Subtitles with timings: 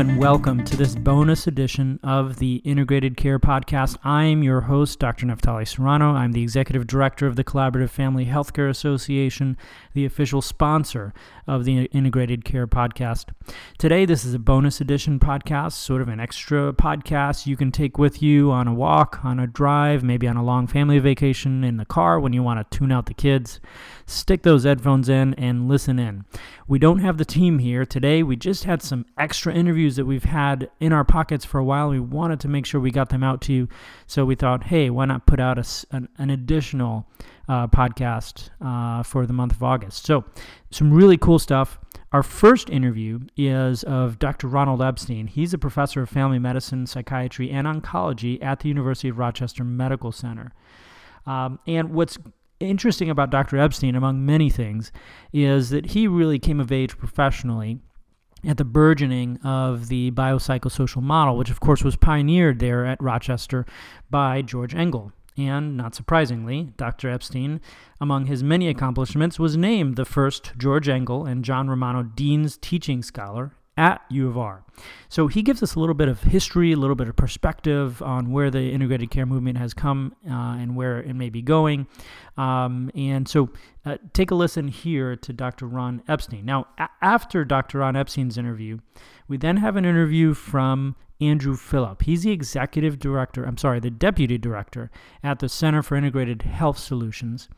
[0.00, 3.98] and welcome to this bonus edition of the Integrated Care Podcast.
[4.02, 5.26] I'm your host, Dr.
[5.26, 6.14] Naftali Serrano.
[6.14, 9.58] I'm the Executive Director of the Collaborative Family Healthcare Association,
[9.92, 11.12] the official sponsor
[11.46, 13.26] of the Integrated Care Podcast.
[13.76, 17.98] Today, this is a bonus edition podcast, sort of an extra podcast you can take
[17.98, 21.76] with you on a walk, on a drive, maybe on a long family vacation in
[21.76, 23.60] the car when you want to tune out the kids.
[24.06, 26.24] Stick those headphones in and listen in.
[26.66, 28.22] We don't have the team here today.
[28.22, 31.88] We just had some extra interviews that we've had in our pockets for a while.
[31.88, 33.68] We wanted to make sure we got them out to you.
[34.06, 37.06] So we thought, hey, why not put out a, an, an additional
[37.48, 40.06] uh, podcast uh, for the month of August?
[40.06, 40.24] So,
[40.70, 41.78] some really cool stuff.
[42.12, 44.48] Our first interview is of Dr.
[44.48, 45.28] Ronald Epstein.
[45.28, 50.10] He's a professor of family medicine, psychiatry, and oncology at the University of Rochester Medical
[50.10, 50.52] Center.
[51.24, 52.18] Um, and what's
[52.58, 53.58] interesting about Dr.
[53.58, 54.90] Epstein, among many things,
[55.32, 57.80] is that he really came of age professionally
[58.46, 63.66] at the burgeoning of the biopsychosocial model, which of course was pioneered there at Rochester
[64.10, 65.12] by George Engel.
[65.36, 67.08] And not surprisingly, Dr.
[67.08, 67.60] Epstein,
[68.00, 73.02] among his many accomplishments, was named the first George Engel and John Romano Dean's Teaching
[73.02, 74.64] Scholar at U of R.
[75.08, 78.30] So he gives us a little bit of history, a little bit of perspective on
[78.30, 81.86] where the integrated care movement has come uh, and where it may be going.
[82.36, 83.50] Um, and so
[83.84, 85.66] uh, take a listen here to Dr.
[85.66, 86.44] Ron Epstein.
[86.44, 87.78] Now, a- after Dr.
[87.78, 88.78] Ron Epstein's interview,
[89.28, 92.02] we then have an interview from Andrew Philip.
[92.02, 94.90] He's the executive director, I'm sorry, the deputy director
[95.22, 97.48] at the Center for Integrated Health Solutions.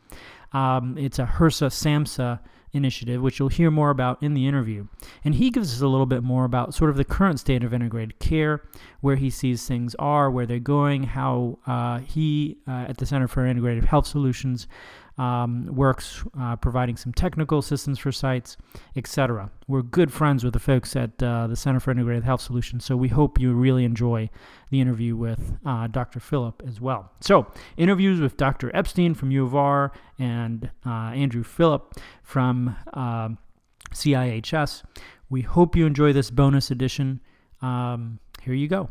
[0.51, 2.39] Um, it's a HRSA SAMHSA
[2.73, 4.87] initiative, which you'll hear more about in the interview.
[5.23, 7.73] And he gives us a little bit more about sort of the current state of
[7.73, 8.63] integrated care,
[9.01, 13.27] where he sees things are, where they're going, how uh, he uh, at the Center
[13.27, 14.67] for Integrative Health Solutions
[15.17, 18.57] um, works uh, providing some technical assistance for sites,
[18.95, 19.51] etc.
[19.67, 22.95] We're good friends with the folks at uh, the Center for Integrated Health Solutions, so
[22.95, 24.29] we hope you really enjoy
[24.71, 26.19] the interview with uh, Dr.
[26.19, 27.11] Philip as well.
[27.21, 27.47] So,
[27.77, 28.75] interviews with Dr.
[28.75, 31.93] Epstein from U of R and uh, Andrew Philip
[32.23, 33.37] from um,
[33.93, 34.83] CIHS.
[35.29, 37.21] We hope you enjoy this bonus edition.
[37.61, 38.89] Um, here you go.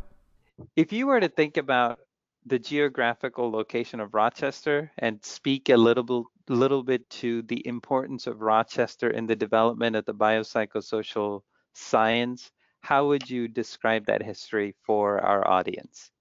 [0.75, 1.99] If you were to think about
[2.45, 8.27] the geographical location of Rochester and speak a little bit, little bit to the importance
[8.27, 11.41] of Rochester in the development of the biopsychosocial
[11.73, 16.11] science, how would you describe that history for our audience?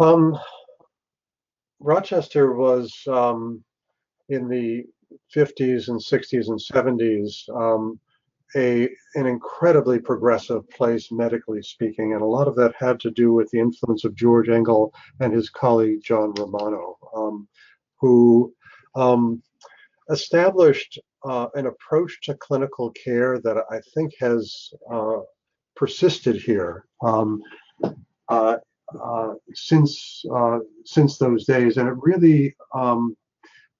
[0.00, 0.36] Um,
[1.78, 3.62] Rochester was um,
[4.28, 4.84] in the
[5.34, 8.00] 50s and 60s and 70s um,
[8.56, 13.32] a an incredibly progressive place medically speaking, and a lot of that had to do
[13.32, 17.48] with the influence of George Engel and his colleague John Romano, um,
[18.00, 18.52] who
[18.94, 19.42] um,
[20.10, 25.18] established uh, an approach to clinical care that I think has uh,
[25.76, 27.42] persisted here um,
[28.28, 28.56] uh,
[29.00, 33.16] uh since uh, since those days, and it really um,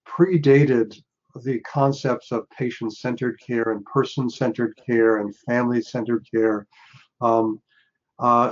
[0.07, 0.97] predated
[1.43, 6.67] the concepts of patient-centered care and person-centered care and family-centered care
[7.21, 7.61] um,
[8.19, 8.51] uh,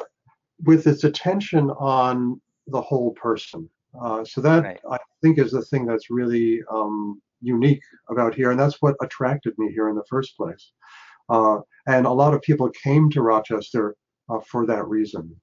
[0.64, 3.70] with its attention on the whole person.
[4.00, 4.80] Uh, so that right.
[4.90, 9.58] I think is the thing that's really um, unique about here, and that's what attracted
[9.58, 10.72] me here in the first place.
[11.30, 13.96] Uh, and a lot of people came to Rochester
[14.30, 15.36] uh, for that reason.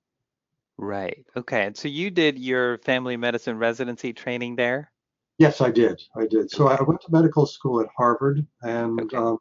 [0.79, 1.25] Right.
[1.37, 1.67] Okay.
[1.67, 4.93] And so you did your family medicine residency training there?
[5.39, 6.03] Yes, I did.
[6.17, 6.51] I did.
[6.51, 9.17] So I went to medical school at Harvard, and okay.
[9.17, 9.39] um,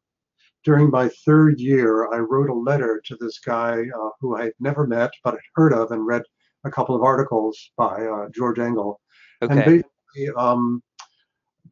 [0.65, 4.53] during my third year, I wrote a letter to this guy uh, who I had
[4.59, 6.23] never met but had heard of and read
[6.65, 8.99] a couple of articles by uh, George Engel,
[9.41, 9.53] okay.
[9.53, 10.81] and basically um,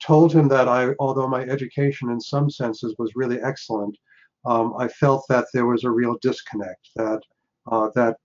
[0.01, 3.97] told him that I, although my education in some senses was really excellent,
[4.45, 7.21] um, I felt that there was a real disconnect that
[7.71, 8.17] uh, that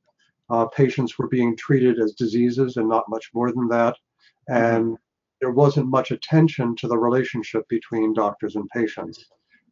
[0.50, 3.96] uh, patients were being treated as diseases and not much more than that,
[4.50, 4.94] mm-hmm.
[5.40, 9.24] There wasn't much attention to the relationship between doctors and patients.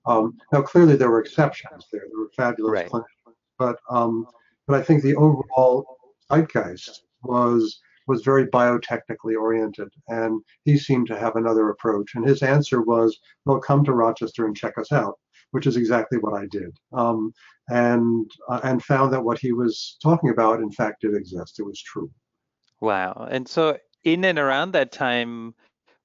[0.07, 2.03] Um, now, clearly, there were exceptions there.
[2.09, 2.89] There were fabulous right.
[2.89, 4.27] clinicians, but um,
[4.67, 5.85] but I think the overall
[6.31, 12.15] zeitgeist was was very biotechnically oriented, and he seemed to have another approach.
[12.15, 15.19] And his answer was, "Well, come to Rochester and check us out,"
[15.51, 17.33] which is exactly what I did, um,
[17.69, 21.59] and uh, and found that what he was talking about, in fact, did exist.
[21.59, 22.11] It was true.
[22.81, 23.27] Wow.
[23.31, 25.53] And so in and around that time,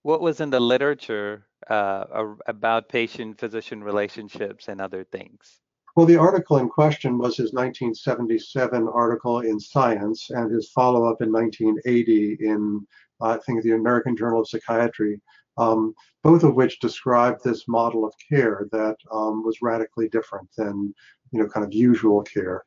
[0.01, 2.05] what was in the literature uh,
[2.47, 5.59] about patient-physician relationships and other things?
[5.95, 11.31] Well, the article in question was his 1977 article in Science and his follow-up in
[11.31, 12.87] 1980 in,
[13.21, 15.21] uh, I think, the American Journal of Psychiatry,
[15.57, 15.93] um,
[16.23, 20.91] both of which described this model of care that um, was radically different than
[21.31, 22.63] you know, kind of usual care.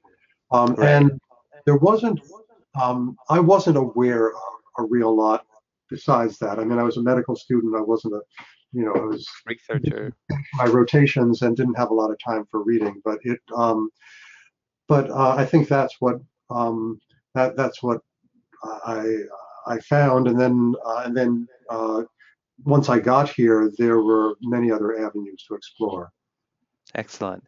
[0.52, 0.90] Um, right.
[0.90, 1.20] And
[1.66, 2.20] there wasn't,
[2.80, 5.44] um, I wasn't aware of a real lot
[5.90, 6.58] besides that.
[6.58, 7.76] I mean, I was a medical student.
[7.76, 8.20] I wasn't a,
[8.72, 10.12] you know, I was researcher.
[10.54, 13.00] My rotations and didn't have a lot of time for reading.
[13.04, 13.90] But it, um,
[14.88, 17.00] but uh, I think that's what um,
[17.34, 18.00] that that's what
[18.62, 19.18] I
[19.66, 20.28] I found.
[20.28, 22.02] And then uh, and then uh,
[22.64, 26.10] once I got here, there were many other avenues to explore.
[26.94, 27.44] Excellent.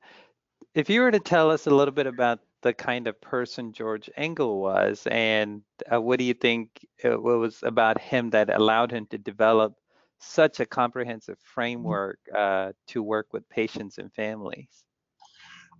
[0.74, 4.10] If you were to tell us a little bit about the kind of person George
[4.16, 9.06] Engel was, and uh, what do you think it was about him that allowed him
[9.06, 9.74] to develop
[10.18, 14.84] such a comprehensive framework uh, to work with patients and families?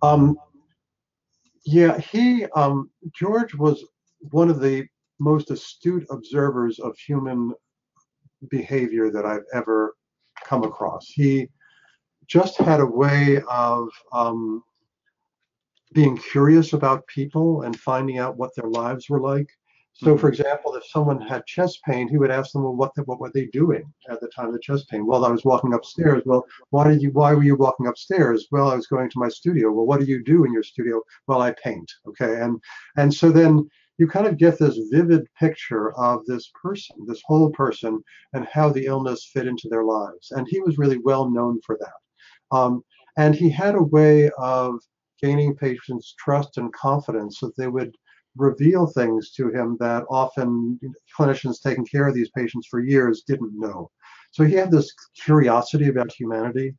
[0.01, 0.37] Um,
[1.65, 3.83] yeah, he um, George was
[4.31, 4.85] one of the
[5.19, 7.53] most astute observers of human
[8.49, 9.93] behavior that I've ever
[10.45, 11.07] come across.
[11.07, 11.49] He
[12.27, 14.63] just had a way of um,
[15.93, 19.49] being curious about people and finding out what their lives were like.
[19.93, 20.41] So, for mm-hmm.
[20.41, 23.31] example, if someone had chest pain, he would ask them, "Well, what the, what were
[23.33, 26.21] they doing at the time of the chest pain?" Well, I was walking upstairs.
[26.23, 27.09] Well, why did you?
[27.11, 28.47] Why were you walking upstairs?
[28.51, 29.71] Well, I was going to my studio.
[29.71, 31.01] Well, what do you do in your studio?
[31.25, 31.91] Well, I paint.
[32.07, 32.61] Okay, and
[32.95, 33.67] and so then
[33.97, 38.69] you kind of get this vivid picture of this person, this whole person, and how
[38.69, 40.31] the illness fit into their lives.
[40.31, 42.55] And he was really well known for that.
[42.55, 42.83] Um,
[43.17, 44.79] and he had a way of
[45.21, 47.95] gaining patients' trust and confidence so that they would
[48.35, 50.79] reveal things to him that often
[51.17, 53.89] clinicians taking care of these patients for years didn't know.
[54.31, 54.93] So he had this
[55.23, 56.75] curiosity about humanity.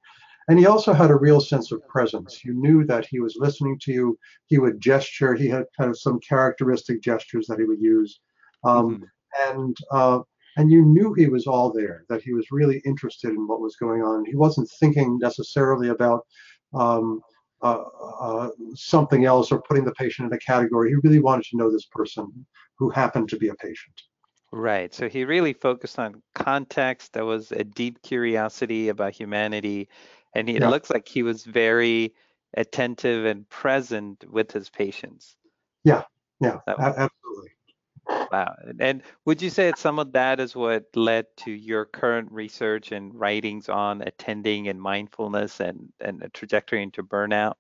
[0.49, 2.43] And he also had a real sense of presence.
[2.43, 4.19] You knew that he was listening to you.
[4.47, 5.35] He would gesture.
[5.35, 8.21] He had kind of some characteristic gestures that he would use.
[8.65, 9.51] Um, mm-hmm.
[9.51, 10.21] And uh,
[10.57, 13.77] and you knew he was all there, that he was really interested in what was
[13.77, 14.25] going on.
[14.25, 16.27] He wasn't thinking necessarily about
[16.75, 17.21] um,
[17.63, 17.85] uh,
[18.21, 20.91] uh, something else or putting the patient in a category.
[20.91, 22.47] He really wanted to know this person
[22.77, 24.03] who happened to be a patient.
[24.51, 24.95] Right.
[24.95, 27.13] So he really focused on context.
[27.13, 29.89] There was a deep curiosity about humanity.
[30.35, 30.67] And he, yeah.
[30.67, 32.15] it looks like he was very
[32.57, 35.37] attentive and present with his patients.
[35.85, 36.05] Yeah.
[36.41, 36.61] Yeah.
[36.67, 37.51] absolutely.
[38.09, 38.55] Wow.
[38.81, 42.93] And would you say that some of that is what led to your current research
[42.93, 47.55] and writings on attending and mindfulness and, and a trajectory into burnout?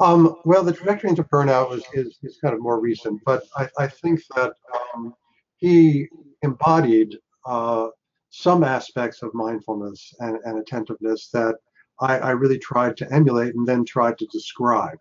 [0.00, 3.68] Um, well, the trajectory into burnout was, is, is kind of more recent, but I,
[3.78, 4.54] I think that
[4.94, 5.14] um,
[5.56, 6.08] he
[6.42, 7.88] embodied uh,
[8.30, 11.56] some aspects of mindfulness and, and attentiveness that
[12.00, 14.98] I, I, really tried to emulate and then tried to describe.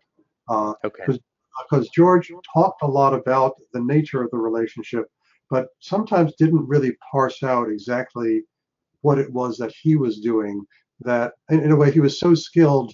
[0.49, 1.17] Uh, okay
[1.69, 5.05] because George talked a lot about the nature of the relationship,
[5.49, 8.43] but sometimes didn't really parse out exactly
[9.01, 10.63] what it was that he was doing.
[11.01, 12.93] That, in a way, he was so skilled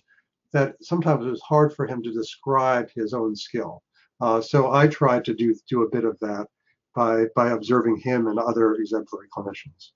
[0.54, 3.84] that sometimes it was hard for him to describe his own skill.
[4.22, 6.48] Uh, so I tried to do do a bit of that
[6.96, 9.92] by by observing him and other exemplary clinicians.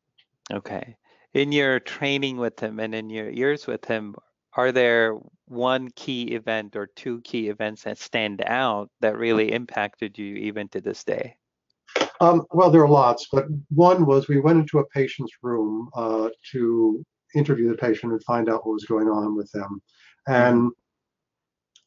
[0.52, 0.96] Okay.
[1.34, 4.16] In your training with him and in your years with him,
[4.54, 5.18] are there
[5.48, 10.68] one key event or two key events that stand out that really impacted you even
[10.70, 11.36] to this day?
[12.20, 16.30] Um, well, there are lots, but one was we went into a patient's room uh,
[16.52, 17.04] to
[17.36, 19.82] interview the patient and find out what was going on with them,
[20.28, 20.72] and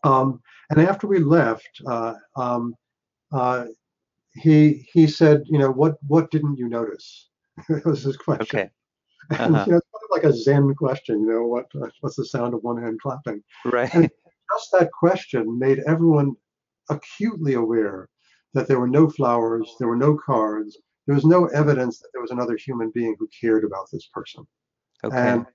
[0.02, 0.40] um,
[0.70, 2.74] and after we left, uh, um,
[3.32, 3.66] uh,
[4.34, 7.28] he he said, you know, what what didn't you notice?
[7.68, 8.58] it was his question.
[8.60, 8.70] Okay.
[9.30, 9.64] Uh-huh.
[9.66, 9.80] you know,
[10.24, 13.42] like a Zen question, you know, what uh, what's the sound of one hand clapping?
[13.64, 13.92] Right.
[13.94, 14.10] And
[14.52, 16.34] just that question made everyone
[16.90, 18.08] acutely aware
[18.52, 22.22] that there were no flowers, there were no cards, there was no evidence that there
[22.22, 24.46] was another human being who cared about this person.
[25.02, 25.16] Okay.
[25.16, 25.46] And,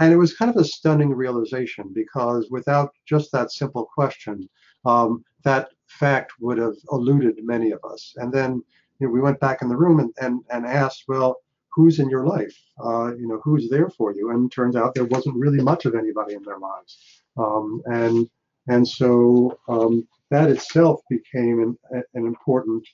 [0.00, 4.48] and it was kind of a stunning realization because without just that simple question,
[4.84, 8.14] um, that fact would have eluded many of us.
[8.16, 8.62] And then
[8.98, 11.36] you know, we went back in the room and, and, and asked, well,
[11.76, 14.30] who's in your life, uh, you know, who's there for you.
[14.30, 17.22] And turns out there wasn't really much of anybody in their lives.
[17.36, 18.28] Um, and
[18.68, 22.84] and so um, that itself became an, an important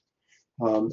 [0.61, 0.91] um,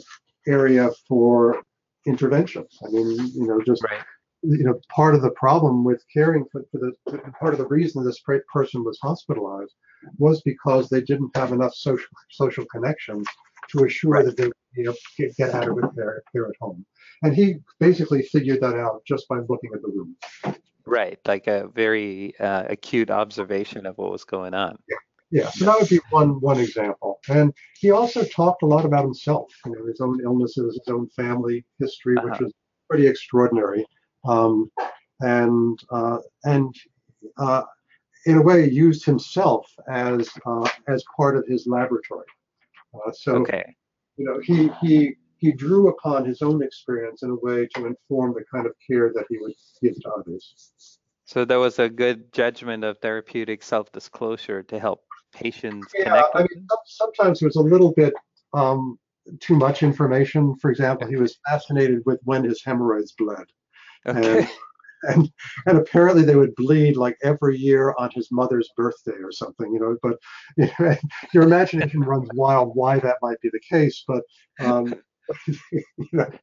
[0.48, 1.63] area for
[2.05, 2.77] interventions.
[2.86, 4.03] I mean, you know, just right.
[4.43, 6.93] you know, part of the problem with caring for, for the
[7.39, 8.22] part of the reason this
[8.53, 9.74] person was hospitalized
[10.17, 13.27] was because they didn't have enough social social connections
[13.69, 14.25] to assure right.
[14.25, 16.85] that they you know get, get adequate care, there at home.
[17.23, 20.15] And he basically figured that out just by looking at the room.
[20.85, 24.77] Right, like a very uh, acute observation of what was going on.
[24.88, 24.97] Yeah.
[25.31, 27.19] Yeah, so that would be one one example.
[27.29, 31.07] And he also talked a lot about himself, you know, his own illnesses, his own
[31.09, 32.29] family history, uh-huh.
[32.29, 32.53] which is
[32.89, 33.85] pretty extraordinary.
[34.27, 34.71] Um,
[35.19, 36.73] and uh, and
[37.38, 37.63] uh,
[38.25, 42.25] in a way, used himself as uh, as part of his laboratory.
[42.93, 43.75] Uh, so, okay.
[44.17, 48.34] you know, he he he drew upon his own experience in a way to inform
[48.34, 50.74] the kind of care that he would give to others.
[51.25, 56.27] So there was a good judgment of therapeutic self-disclosure to help patients Yeah, connect.
[56.36, 58.13] I mean, sometimes it was a little bit
[58.53, 58.98] um,
[59.39, 60.55] too much information.
[60.55, 63.46] For example, he was fascinated with when his hemorrhoids bled.
[64.08, 64.39] Okay.
[64.39, 64.50] and
[65.03, 65.32] and
[65.65, 69.98] apparently they would bleed like every year on his mother's birthday or something, you know.
[70.01, 71.00] But
[71.34, 74.24] your imagination runs wild why that might be the case, but
[74.60, 74.94] um,
[76.13, 76.39] that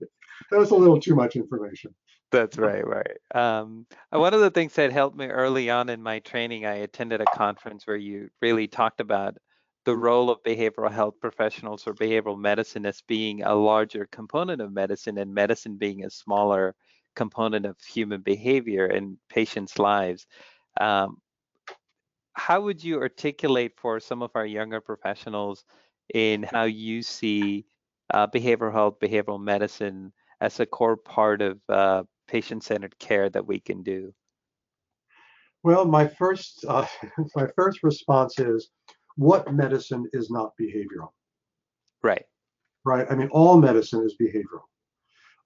[0.50, 1.94] was a little too much information.
[2.32, 3.16] That's right, right.
[3.34, 6.76] Um, uh, one of the things that helped me early on in my training, I
[6.76, 9.36] attended a conference where you really talked about
[9.84, 14.72] the role of behavioral health professionals or behavioral medicine as being a larger component of
[14.72, 16.74] medicine and medicine being a smaller
[17.16, 20.26] component of human behavior and patients' lives.
[20.80, 21.16] Um,
[22.34, 25.64] how would you articulate for some of our younger professionals
[26.14, 27.64] in how you see
[28.12, 33.58] uh, behavioral health, behavioral medicine as a core part of uh, patient-centered care that we
[33.58, 34.12] can do?
[35.62, 36.86] Well, my first uh,
[37.34, 38.70] my first response is,
[39.16, 41.08] what medicine is not behavioral?
[42.02, 42.24] Right.
[42.84, 43.06] right?
[43.10, 44.66] I mean, all medicine is behavioral.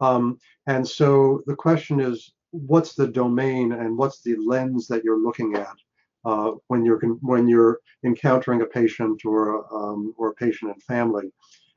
[0.00, 5.22] Um, and so the question is, what's the domain and what's the lens that you're
[5.22, 5.76] looking at
[6.24, 11.32] uh, when you're when you're encountering a patient or um, or a patient and family,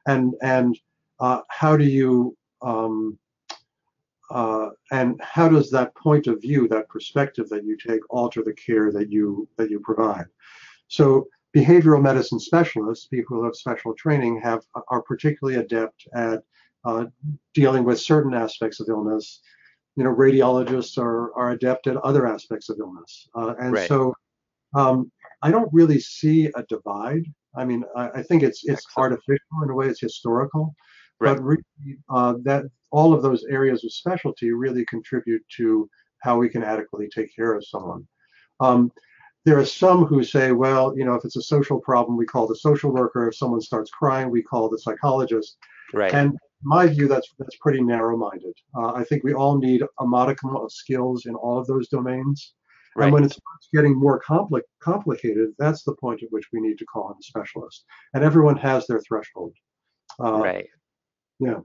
[0.08, 0.77] and and
[1.20, 3.18] uh, how do you um,
[4.32, 8.53] uh, and how does that point of view, that perspective that you take, alter the
[8.53, 10.25] care that you that you provide?
[10.88, 16.44] So behavioral medicine specialists, people who have special training, have are particularly adept at
[16.86, 17.06] uh,
[17.54, 19.42] dealing with certain aspects of illness.
[19.96, 23.88] You know, radiologists are are adept at other aspects of illness, uh, and Right.
[23.88, 24.13] so
[24.75, 25.12] um,
[25.42, 27.25] I don't really see a divide.
[27.56, 29.13] I mean, I, I think it's it's Excellent.
[29.13, 30.75] artificial in a way; it's historical,
[31.20, 31.36] Right.
[31.36, 31.63] but really
[32.10, 37.10] uh, that all of those areas of specialty really contribute to how we can adequately
[37.13, 38.08] take care of someone.
[38.60, 38.92] Um,
[39.46, 42.48] there are some who say, well, you know, if it's a social problem, we call
[42.48, 43.28] the social worker.
[43.28, 45.58] If someone starts crying, we call the psychologist.
[45.93, 46.13] Right.
[46.13, 48.53] And my view, that's that's pretty narrow-minded.
[48.75, 52.53] Uh, I think we all need a modicum of skills in all of those domains.
[52.95, 53.05] right.
[53.05, 56.77] And when it starts getting more compli- complicated, that's the point at which we need
[56.79, 57.85] to call in a specialist.
[58.13, 59.53] And everyone has their threshold.
[60.23, 60.67] Uh, right.
[61.39, 61.59] yeah.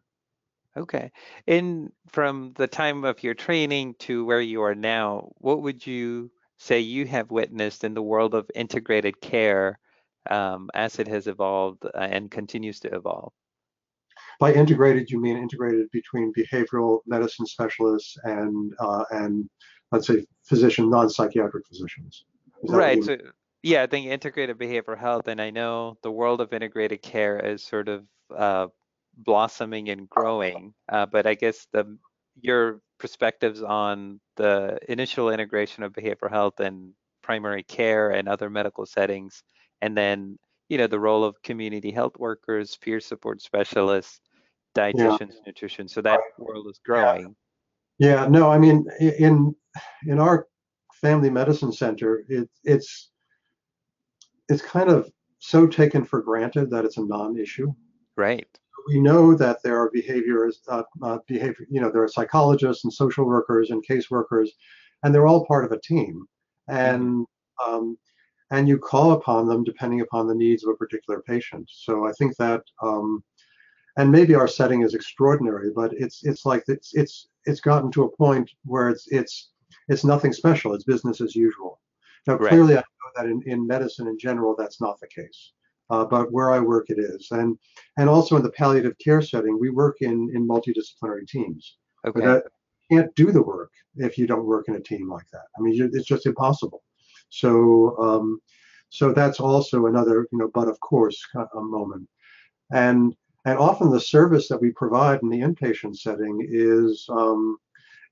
[0.76, 1.10] Okay.
[1.46, 6.30] In from the time of your training to where you are now, what would you
[6.58, 9.78] say you have witnessed in the world of integrated care
[10.30, 13.32] um, as it has evolved uh, and continues to evolve?
[14.38, 19.48] By integrated, you mean integrated between behavioral medicine specialists and uh, and
[19.90, 22.24] let's say physician, non-psychiatric physicians.
[22.62, 23.04] Is that what Right.
[23.04, 23.16] So,
[23.62, 27.64] yeah, I think integrated behavioral health, and I know the world of integrated care is
[27.64, 28.04] sort of
[28.36, 28.68] uh,
[29.16, 30.74] blossoming and growing.
[30.88, 31.98] Uh, but I guess the
[32.40, 36.92] your perspectives on the initial integration of behavioral health and
[37.22, 39.42] primary care and other medical settings,
[39.82, 44.20] and then you know the role of community health workers, peer support specialists,
[44.76, 45.88] dietitians, nutrition.
[45.88, 47.34] So that world is growing.
[47.98, 49.54] Yeah, no, I mean, in
[50.06, 50.46] in our
[51.00, 53.10] family medicine center, it, it's
[54.48, 55.10] it's kind of
[55.40, 57.72] so taken for granted that it's a non-issue.
[58.16, 58.48] Right.
[58.88, 62.92] We know that there are behaviors, uh, uh, behavior, you know, there are psychologists and
[62.92, 64.48] social workers and caseworkers,
[65.02, 66.24] and they're all part of a team,
[66.68, 67.26] and
[67.64, 67.98] um,
[68.50, 71.68] and you call upon them depending upon the needs of a particular patient.
[71.72, 72.62] So I think that.
[72.82, 73.24] Um,
[73.98, 78.04] and maybe our setting is extraordinary, but it's it's like it's it's it's gotten to
[78.04, 79.50] a point where it's it's
[79.88, 80.72] it's nothing special.
[80.74, 81.80] It's business as usual.
[82.26, 82.48] Now, Right.
[82.50, 85.52] clearly, I know that in, in medicine in general, that's not the case.
[85.90, 87.58] Uh, but where I work, it is, and
[87.98, 91.78] and also in the palliative care setting, we work in in multidisciplinary teams.
[92.06, 92.20] Okay.
[92.26, 92.44] that
[92.90, 95.46] you can't do the work if you don't work in a team like that.
[95.56, 96.82] I mean, you- it's just impossible.
[97.30, 97.50] So
[98.06, 98.40] um,
[98.90, 102.06] so that's also another you know, but of course, of moment.
[102.70, 103.16] And
[103.48, 107.56] and often the service that we provide in the inpatient setting is um,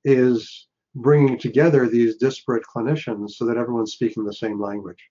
[0.04, 5.10] is bringing together these disparate clinicians so that everyone's speaking the same language,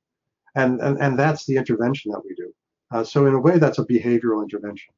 [0.56, 2.52] and and, and that's the intervention that we do.
[2.92, 4.94] Uh, so in a way, that's a behavioral intervention.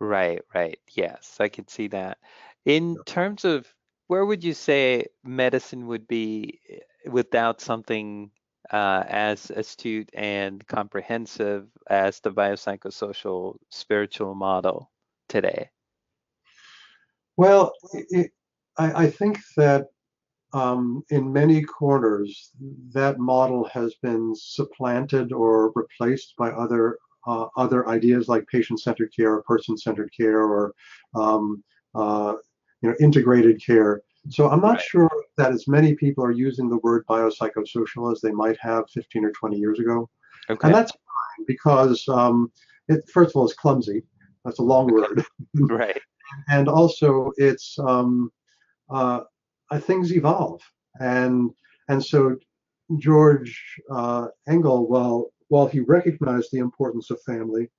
[0.00, 0.80] Right, right.
[0.94, 2.18] Yes, I could see that.
[2.64, 3.72] In terms of
[4.08, 8.32] where would you say medicine would be eh, without something
[8.70, 14.90] uh, as astute and comprehensive as the biopsychosocial spiritual model
[15.28, 15.70] today?
[17.36, 18.30] Well, it,
[18.78, 19.88] I, I think that
[20.52, 22.52] um, in many corners,
[22.92, 29.32] that model has been supplanted or replaced by other uh, other ideas like patient-centered care
[29.32, 30.74] or person-centered care or
[31.14, 32.34] um, uh,
[32.82, 34.02] you know integrated care.
[34.30, 34.80] So I'm not right.
[34.80, 39.24] sure that as many people are using the word biopsychosocial as they might have 15
[39.24, 40.08] or 20 years ago.
[40.48, 40.66] Okay.
[40.66, 42.50] And that's fine because um,
[42.88, 44.02] it, first of all, it's clumsy.
[44.44, 45.24] That's a long word.
[45.54, 46.00] right.
[46.48, 48.30] And also, it's um,
[48.90, 49.20] uh,
[49.70, 50.60] uh, things evolve,
[51.00, 51.50] and
[51.88, 52.36] and so
[52.98, 57.70] George uh, Engel, while while he recognized the importance of family,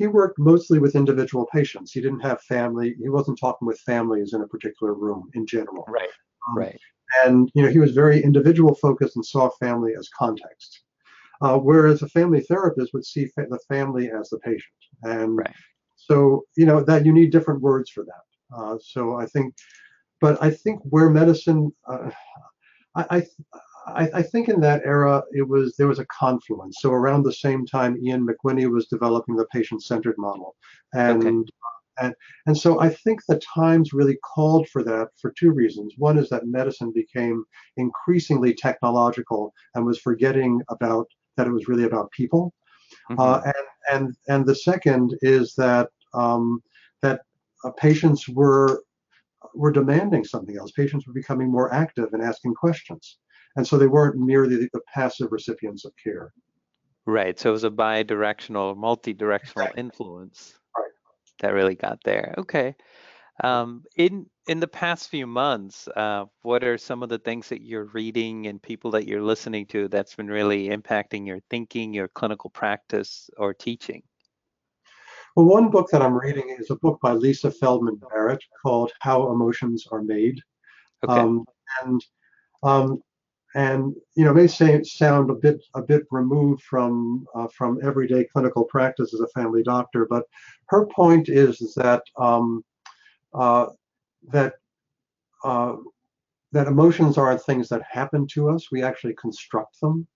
[0.00, 1.92] he worked mostly with individual patients.
[1.92, 2.96] He didn't have family.
[2.98, 5.84] He wasn't talking with families in a particular room in general.
[5.88, 6.08] Right.
[6.48, 6.80] Um, right.
[7.22, 10.84] And you know, he was very individual focused and saw family as context.
[11.42, 14.80] Uh, whereas a family therapist would see fa- the family as the patient.
[15.02, 15.54] And right.
[15.96, 18.56] so, you know, that you need different words for that.
[18.56, 19.54] Uh, so I think,
[20.18, 22.10] but I think where medicine, uh,
[22.94, 23.26] I, I,
[23.86, 26.76] I, think in that era it was there was a confluence.
[26.80, 30.54] So around the same time, Ian McWhinney was developing the patient-centered model,
[30.94, 31.48] and okay.
[32.00, 32.14] and
[32.46, 35.94] and so I think the times really called for that for two reasons.
[35.98, 37.44] One is that medicine became
[37.76, 41.06] increasingly technological and was forgetting about
[41.36, 42.52] that it was really about people.
[43.10, 43.20] Mm-hmm.
[43.20, 43.54] Uh, and,
[43.92, 46.62] and, and the second is that, um,
[47.02, 47.22] that
[47.64, 48.82] uh, patients were,
[49.54, 50.72] were demanding something else.
[50.72, 53.18] Patients were becoming more active and asking questions.
[53.56, 56.32] And so they weren't merely the, the passive recipients of care.
[57.06, 57.38] Right.
[57.38, 59.78] So it was a bi-directional, multi-directional right.
[59.78, 60.90] influence right.
[61.40, 62.34] that really got there.
[62.38, 62.76] Okay.
[63.42, 67.62] Um, in in the past few months, uh, what are some of the things that
[67.62, 72.08] you're reading and people that you're listening to that's been really impacting your thinking, your
[72.08, 74.02] clinical practice, or teaching?
[75.36, 79.30] Well, one book that I'm reading is a book by Lisa Feldman Barrett called "How
[79.30, 80.40] Emotions Are Made,"
[81.08, 81.20] okay.
[81.20, 81.44] um,
[81.82, 82.04] and
[82.62, 83.02] um,
[83.54, 88.24] and you know may say, sound a bit a bit removed from uh, from everyday
[88.24, 90.24] clinical practice as a family doctor, but
[90.66, 92.64] her point is, is that um,
[93.34, 93.66] uh,
[94.28, 94.54] that
[95.44, 95.76] uh,
[96.52, 98.70] that emotions aren't things that happen to us.
[98.70, 100.06] We actually construct them.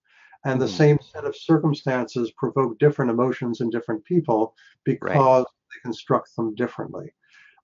[0.44, 0.76] And the mm.
[0.76, 5.44] same set of circumstances provoke different emotions in different people because right.
[5.44, 7.14] they construct them differently.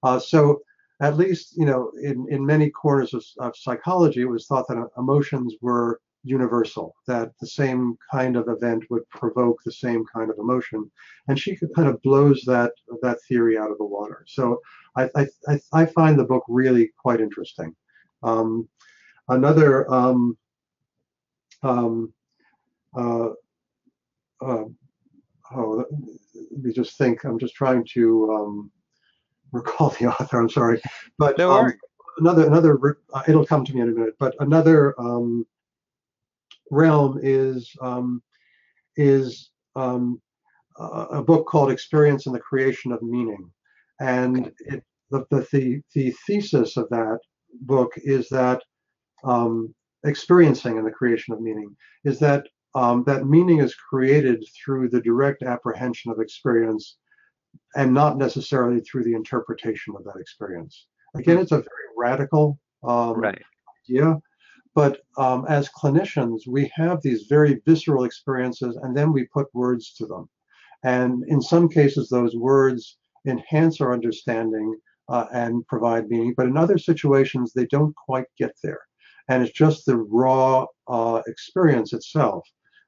[0.03, 0.61] Uh, so,
[1.01, 4.89] at least, you know, in, in many corners of, of psychology, it was thought that
[4.99, 10.39] emotions were universal, that the same kind of event would provoke the same kind of
[10.39, 10.91] emotion.
[11.29, 14.25] And she kind of blows that that theory out of the water.
[14.27, 14.61] So
[14.97, 17.75] I, I, I find the book really quite interesting.
[18.23, 18.69] Um,
[19.29, 20.37] another um,
[21.63, 22.13] um,
[22.95, 23.29] uh,
[24.43, 24.65] uh,
[25.55, 25.87] oh,
[26.51, 27.25] let me just think.
[27.25, 28.71] I'm just trying to um,
[29.53, 30.41] recall the author.
[30.41, 30.81] I'm sorry,
[31.19, 31.73] but no um,
[32.19, 32.99] another another.
[33.13, 34.15] Uh, it'll come to me in a minute.
[34.19, 35.47] But another um,
[36.71, 38.23] realm is um,
[38.97, 40.21] is um,
[40.79, 43.51] a book called Experience and the Creation of Meaning,
[44.01, 44.77] and okay.
[44.77, 47.19] it, the, the the thesis of that
[47.63, 48.63] book is that
[49.25, 54.89] um, experiencing and the creation of meaning is that um, that meaning is created through
[54.89, 56.97] the direct apprehension of experience
[57.77, 60.87] and not necessarily through the interpretation of that experience.
[61.15, 61.43] Again, mm-hmm.
[61.43, 63.43] it's a very radical um, right.
[63.89, 64.19] idea,
[64.75, 69.93] but um, as clinicians, we have these very visceral experiences and then we put words
[69.95, 70.29] to them.
[70.85, 74.77] And in some cases, those words enhance our understanding
[75.09, 78.81] uh, and provide meaning, but in other situations, they don't quite get there.
[79.29, 82.47] And it's just the raw uh, experience itself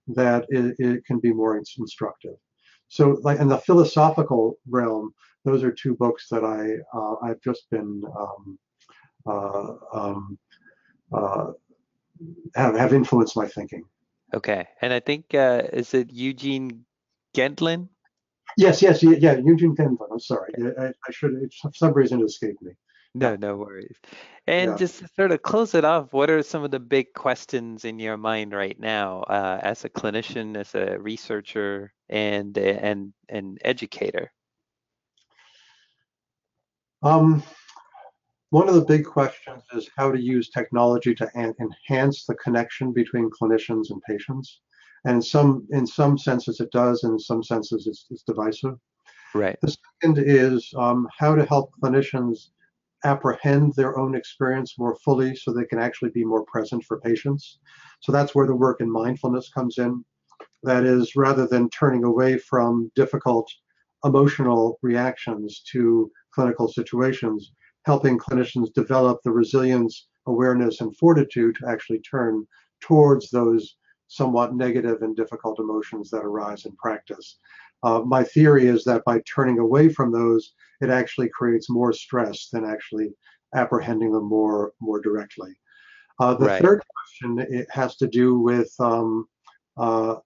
[0.09, 2.35] that it, it, can be more instructive.
[2.93, 5.15] So, like in the philosophical realm,
[5.47, 8.59] those are two books that I uh, I've just been um,
[9.27, 10.39] uh, um,
[11.11, 11.47] uh,
[12.55, 13.83] have, have influenced my thinking.
[14.35, 16.85] Okay, and I think uh, is it Eugene
[17.35, 17.89] Gendlin?
[18.59, 20.13] Yes, yes, yeah, Eugene Gendlin.
[20.13, 21.33] I'm sorry, I, I should.
[21.63, 22.73] For some reason, it escaped me.
[23.15, 23.97] No, no worries.
[24.47, 24.77] And yeah.
[24.77, 27.99] just to sort of close it off, what are some of the big questions in
[27.99, 34.33] your mind right now, uh, as a clinician, as a researcher, and and an educator?
[37.03, 37.43] Um,
[38.51, 42.93] one of the big questions is how to use technology to an- enhance the connection
[42.93, 44.61] between clinicians and patients.
[45.05, 48.79] And in some in some senses it does, and in some senses it's, it's divisive.
[49.35, 49.59] Right.
[49.63, 52.49] The second is um, how to help clinicians
[53.05, 57.59] apprehend their own experience more fully so they can actually be more present for patients.
[58.01, 60.05] So that's where the work in mindfulness comes in.
[60.63, 63.51] That is, rather than turning away from difficult
[64.05, 67.53] emotional reactions to clinical situations,
[67.85, 72.47] helping clinicians develop the resilience awareness and fortitude to actually turn
[72.81, 73.77] towards those
[74.09, 77.39] somewhat negative and difficult emotions that arise in practice.
[77.83, 82.49] Uh, my theory is that by turning away from those, it actually creates more stress
[82.49, 83.11] than actually
[83.55, 85.53] apprehending them more more directly.
[86.21, 86.63] Uh, the right.
[86.63, 89.27] third question it has to do with um,
[89.77, 90.17] uh,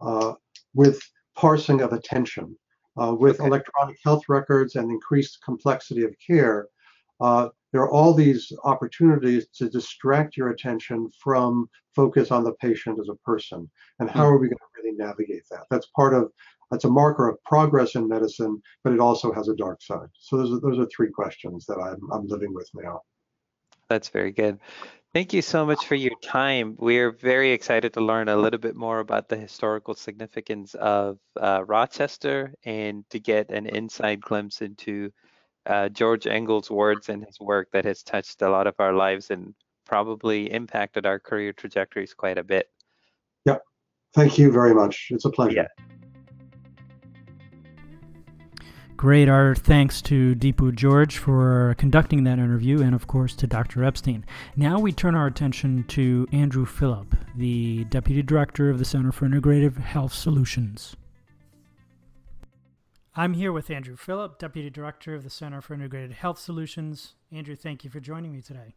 [0.00, 0.34] uh
[0.74, 1.00] with
[1.34, 2.56] parsing of attention.
[2.98, 3.46] Uh, with okay.
[3.46, 6.66] electronic health records and increased complexity of care,
[7.20, 12.98] uh, there are all these opportunities to distract your attention from focus on the patient
[12.98, 13.70] as a person.
[13.98, 14.32] And how mm.
[14.32, 15.64] are we going to really navigate that?
[15.70, 16.30] That's part of
[16.70, 20.08] that's a marker of progress in medicine, but it also has a dark side.
[20.18, 23.02] So those are, those are three questions that I'm, I'm living with now.
[23.88, 24.58] That's very good.
[25.14, 26.74] Thank you so much for your time.
[26.76, 31.64] We're very excited to learn a little bit more about the historical significance of uh,
[31.64, 35.12] Rochester and to get an inside glimpse into
[35.66, 39.30] uh, George Engel's words and his work that has touched a lot of our lives
[39.30, 39.54] and
[39.86, 42.68] probably impacted our career trajectories quite a bit.
[44.14, 44.26] Yep.
[44.26, 45.08] Thank you very much.
[45.10, 45.54] It's a pleasure.
[45.54, 45.66] Yeah.
[48.96, 49.28] Great.
[49.28, 53.84] Our thanks to Deepu George for conducting that interview and, of course, to Dr.
[53.84, 54.24] Epstein.
[54.56, 59.26] Now we turn our attention to Andrew Philip, the Deputy Director of the Center for
[59.28, 60.96] Integrative Health Solutions.
[63.14, 67.14] I'm here with Andrew Philip, Deputy Director of the Center for Integrated Health Solutions.
[67.30, 68.76] Andrew, thank you for joining me today.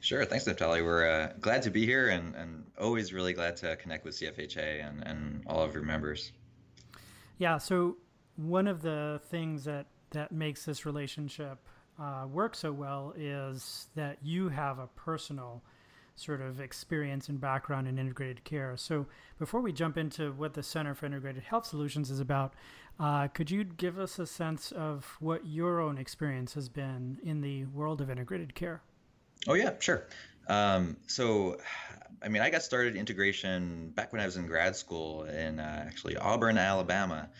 [0.00, 0.24] Sure.
[0.24, 0.82] Thanks, Naftali.
[0.82, 4.86] We're uh, glad to be here and, and always really glad to connect with CFHA
[4.88, 6.32] and, and all of your members.
[7.38, 7.58] Yeah.
[7.58, 7.98] So
[8.36, 11.58] one of the things that that makes this relationship
[12.00, 15.62] uh, work so well is that you have a personal
[16.16, 18.76] sort of experience and background in integrated care.
[18.76, 19.06] So
[19.38, 22.54] before we jump into what the Center for Integrated Health Solutions is about,
[22.98, 27.40] uh, could you give us a sense of what your own experience has been in
[27.40, 28.82] the world of integrated care?
[29.48, 30.06] Oh yeah, sure.
[30.48, 31.58] Um, so,
[32.22, 35.84] I mean, I got started integration back when I was in grad school in uh,
[35.86, 37.30] actually Auburn, Alabama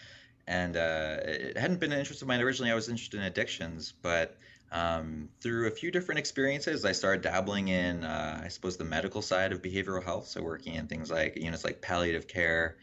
[0.50, 2.72] and uh, it hadn't been an interest of mine originally.
[2.72, 4.36] I was interested in addictions, but
[4.72, 9.22] um, through a few different experiences, I started dabbling in, uh, I suppose, the medical
[9.22, 10.26] side of behavioral health.
[10.26, 12.76] So working in things like units like palliative care.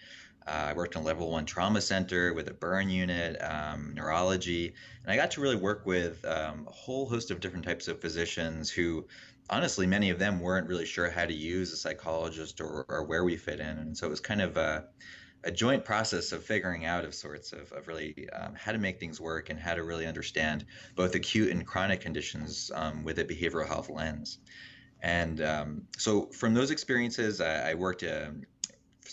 [0.47, 5.11] Uh, I worked in level one trauma center with a burn unit, um, neurology, and
[5.11, 8.69] I got to really work with um, a whole host of different types of physicians
[8.69, 9.05] who
[9.49, 13.23] honestly, many of them weren't really sure how to use a psychologist or, or where
[13.23, 13.77] we fit in.
[13.77, 14.85] And so it was kind of a,
[15.43, 18.99] a joint process of figuring out of sorts of, of really um, how to make
[18.99, 23.25] things work and how to really understand both acute and chronic conditions um, with a
[23.25, 24.39] behavioral health lens.
[25.01, 28.31] And um, so from those experiences, I, I worked uh,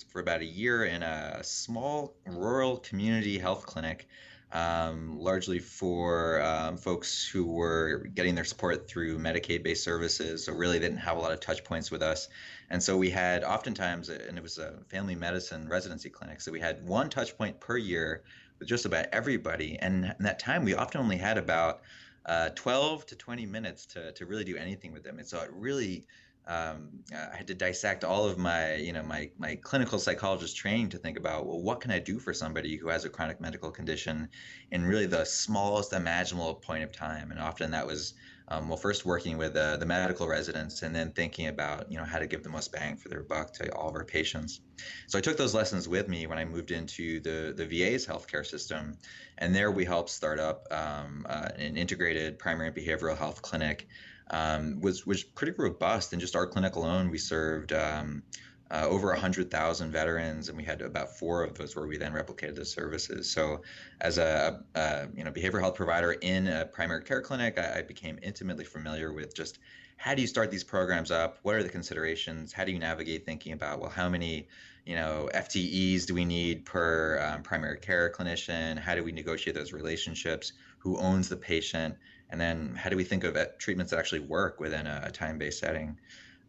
[0.03, 4.07] for about a year in a small rural community health clinic
[4.55, 10.45] um, largely for um, folks who were getting their support through Medicaid based services.
[10.45, 12.29] So, really didn't have a lot of touch points with us.
[12.71, 16.41] And so, we had oftentimes, and it was a family medicine residency clinic.
[16.41, 18.23] So, we had one touch point per year
[18.61, 19.77] with just about everybody.
[19.81, 21.81] And in that time, we often only had about
[22.25, 25.19] uh, 12 to 20 minutes to, to really do anything with them.
[25.19, 26.07] And so, it really
[26.47, 30.91] um, I had to dissect all of my, you know, my my clinical psychologist training
[30.91, 33.71] to think about, well, what can I do for somebody who has a chronic medical
[33.71, 34.29] condition
[34.71, 37.31] in really the smallest imaginable point of time?
[37.31, 38.13] And often that was,
[38.49, 42.05] um, well, first working with uh, the medical residents, and then thinking about, you know,
[42.05, 44.61] how to give the most bang for their buck to all of our patients.
[45.07, 48.45] So I took those lessons with me when I moved into the the VA's healthcare
[48.45, 48.99] system,
[49.39, 53.89] and there we helped start up um, uh, an integrated primary behavioral health clinic
[54.31, 56.13] um, was was pretty robust.
[56.13, 58.23] In just our clinic alone, we served um,
[58.71, 62.55] uh, over 100,000 veterans, and we had about four of those where we then replicated
[62.57, 63.31] the services.
[63.31, 63.63] So,
[64.01, 67.83] as a, a you know behavioral health provider in a primary care clinic, I, I,
[67.83, 69.59] became intimately familiar with just
[69.97, 71.39] how do you start these programs up?
[71.43, 72.53] What are the considerations?
[72.53, 74.49] How do you navigate thinking about well, how many
[74.87, 78.79] you know FTEs do we need per um, primary care clinician?
[78.79, 80.53] How do we negotiate those relationships?
[80.79, 81.97] Who owns the patient?
[82.35, 85.97] And then how do we think of treatments that actually work within a, time-based setting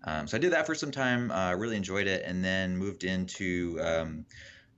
[0.06, 3.04] um, so i did that for some time uh, really enjoyed it and then moved
[3.04, 4.26] into um,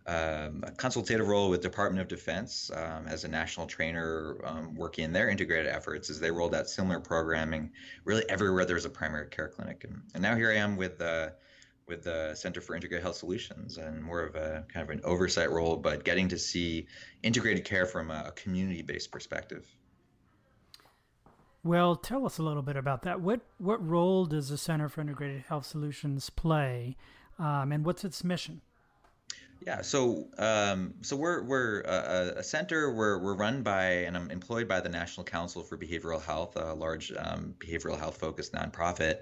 [0.05, 5.05] um, a consultative role with department of defense um, as a national trainer um, working
[5.05, 7.71] in their integrated efforts as they rolled out similar programming
[8.03, 11.29] really everywhere there's a primary care clinic and, and now here i am with uh,
[11.87, 15.49] with the Center for Integrated Health Solutions and more of a kind of an oversight
[15.49, 16.85] role, but getting to see
[17.23, 19.65] integrated care from a community based perspective.
[21.63, 23.21] Well, tell us a little bit about that.
[23.21, 26.95] What what role does the Center for Integrated Health Solutions play,
[27.39, 28.61] um, and what's its mission?
[29.65, 32.93] Yeah, so um, so we're we're a, a center.
[32.93, 36.73] We're we're run by and I'm employed by the National Council for Behavioral Health, a
[36.73, 39.21] large um, behavioral health focused nonprofit.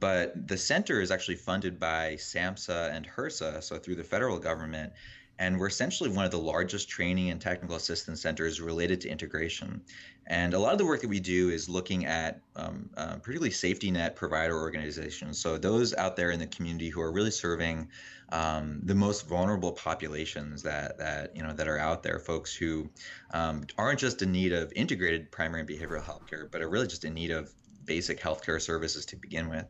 [0.00, 4.92] But the center is actually funded by SAMHSA and HRSA, so through the federal government,
[5.38, 9.82] and we're essentially one of the largest training and technical assistance centers related to integration.
[10.28, 13.50] And a lot of the work that we do is looking at um, uh, particularly
[13.50, 15.38] safety net provider organizations.
[15.38, 17.88] So those out there in the community who are really serving
[18.30, 22.90] um, the most vulnerable populations that that you know that are out there, folks who
[23.32, 26.88] um, aren't just in need of integrated primary and behavioral health care, but are really
[26.88, 27.52] just in need of
[27.86, 29.66] basic healthcare services to begin with.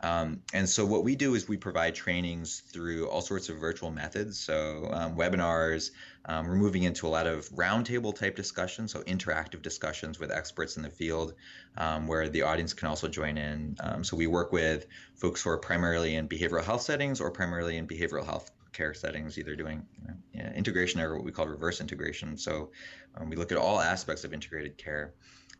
[0.00, 3.90] Um, and so what we do is we provide trainings through all sorts of virtual
[3.90, 5.90] methods, so um, webinars.
[6.24, 10.76] Um, we're moving into a lot of roundtable type discussions, so interactive discussions with experts
[10.76, 11.34] in the field,
[11.76, 13.76] um, where the audience can also join in.
[13.80, 17.76] Um, so we work with folks who are primarily in behavioral health settings or primarily
[17.76, 19.86] in behavioral health care settings, either doing
[20.34, 22.36] you know, integration or what we call reverse integration.
[22.36, 22.70] So
[23.16, 25.14] um, we look at all aspects of integrated care.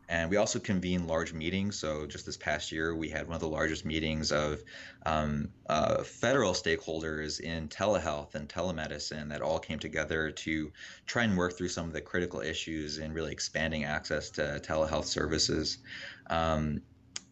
[0.09, 1.79] And we also convene large meetings.
[1.79, 4.61] So just this past year, we had one of the largest meetings of
[5.05, 10.71] um, uh, federal stakeholders in telehealth and telemedicine that all came together to
[11.05, 15.05] try and work through some of the critical issues in really expanding access to telehealth
[15.05, 15.77] services.
[16.27, 16.81] Um,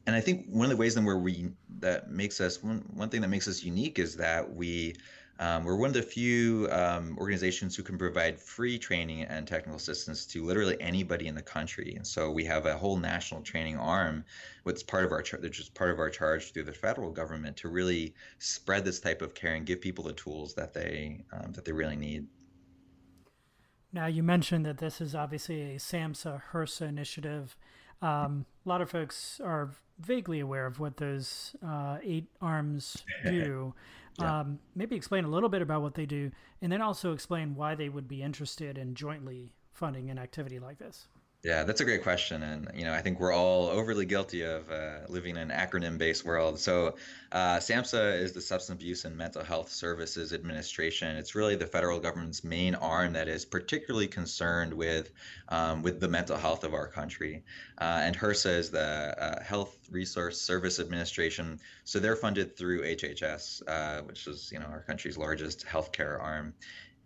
[0.07, 3.09] and I think one of the ways then where we that makes us one one
[3.09, 4.95] thing that makes us unique is that we
[5.41, 9.75] um, we're one of the few um, organizations who can provide free training and technical
[9.75, 11.95] assistance to literally anybody in the country.
[11.95, 14.23] And so we have a whole national training arm,
[14.65, 17.57] which is part of our which is part of our charge through the federal government
[17.57, 21.51] to really spread this type of care and give people the tools that they um,
[21.53, 22.27] that they really need.
[23.91, 27.57] Now you mentioned that this is obviously a SAMHSA HRSA initiative.
[28.03, 33.73] Um, a lot of folks are vaguely aware of what those uh, eight arms do.
[34.21, 34.41] Yeah.
[34.41, 36.31] Um, maybe explain a little bit about what they do,
[36.61, 40.77] and then also explain why they would be interested in jointly funding an activity like
[40.77, 41.07] this.
[41.43, 44.69] Yeah, that's a great question, and you know I think we're all overly guilty of
[44.69, 46.59] uh, living in an acronym-based world.
[46.59, 46.97] So,
[47.31, 51.17] uh, SAMHSA is the Substance Abuse and Mental Health Services Administration.
[51.17, 55.13] It's really the federal government's main arm that is particularly concerned with
[55.49, 57.43] um, with the mental health of our country.
[57.79, 61.59] Uh, and HRSA is the uh, Health Resource Service Administration.
[61.85, 66.53] So they're funded through HHS, uh, which is you know our country's largest healthcare arm.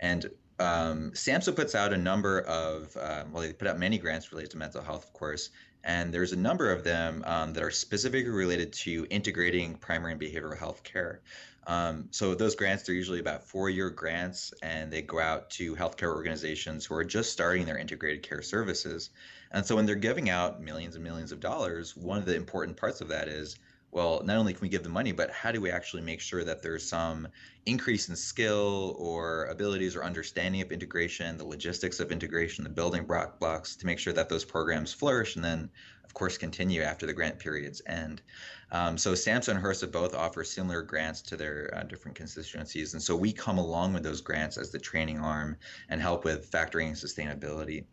[0.01, 4.31] And um, SAMHSA puts out a number of, um, well, they put out many grants
[4.31, 5.49] related to mental health, of course,
[5.83, 10.21] and there's a number of them um, that are specifically related to integrating primary and
[10.21, 11.21] behavioral health care.
[11.67, 16.13] Um, so those grants, they're usually about four-year grants, and they go out to healthcare
[16.13, 19.09] organizations who are just starting their integrated care services.
[19.51, 22.77] And so when they're giving out millions and millions of dollars, one of the important
[22.77, 23.57] parts of that is
[23.95, 26.43] well, not only can we give the money, but how do we actually make sure
[26.43, 27.29] that there's some
[27.65, 33.05] increase in skill or abilities or understanding of integration, the logistics of integration, the building
[33.05, 35.69] block blocks to make sure that those programs flourish and then,
[36.03, 38.21] of course, continue after the grant periods end.
[38.69, 42.95] Um, so SAMHSA and HRSA both offer similar grants to their uh, different constituencies.
[42.95, 45.55] And so we come along with those grants as the training arm
[45.87, 47.85] and help with factoring sustainability.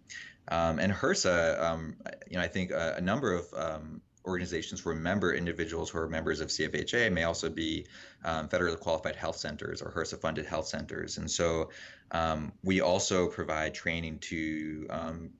[0.49, 1.95] Um, and HRSA, um,
[2.29, 5.99] you know, I think a, a number of um, organizations who are member individuals who
[5.99, 7.87] are members of CFHA may also be
[8.25, 11.19] um, federally qualified health centers or HRSA funded health centers.
[11.19, 11.71] And so
[12.13, 15.31] um, we also provide training to um,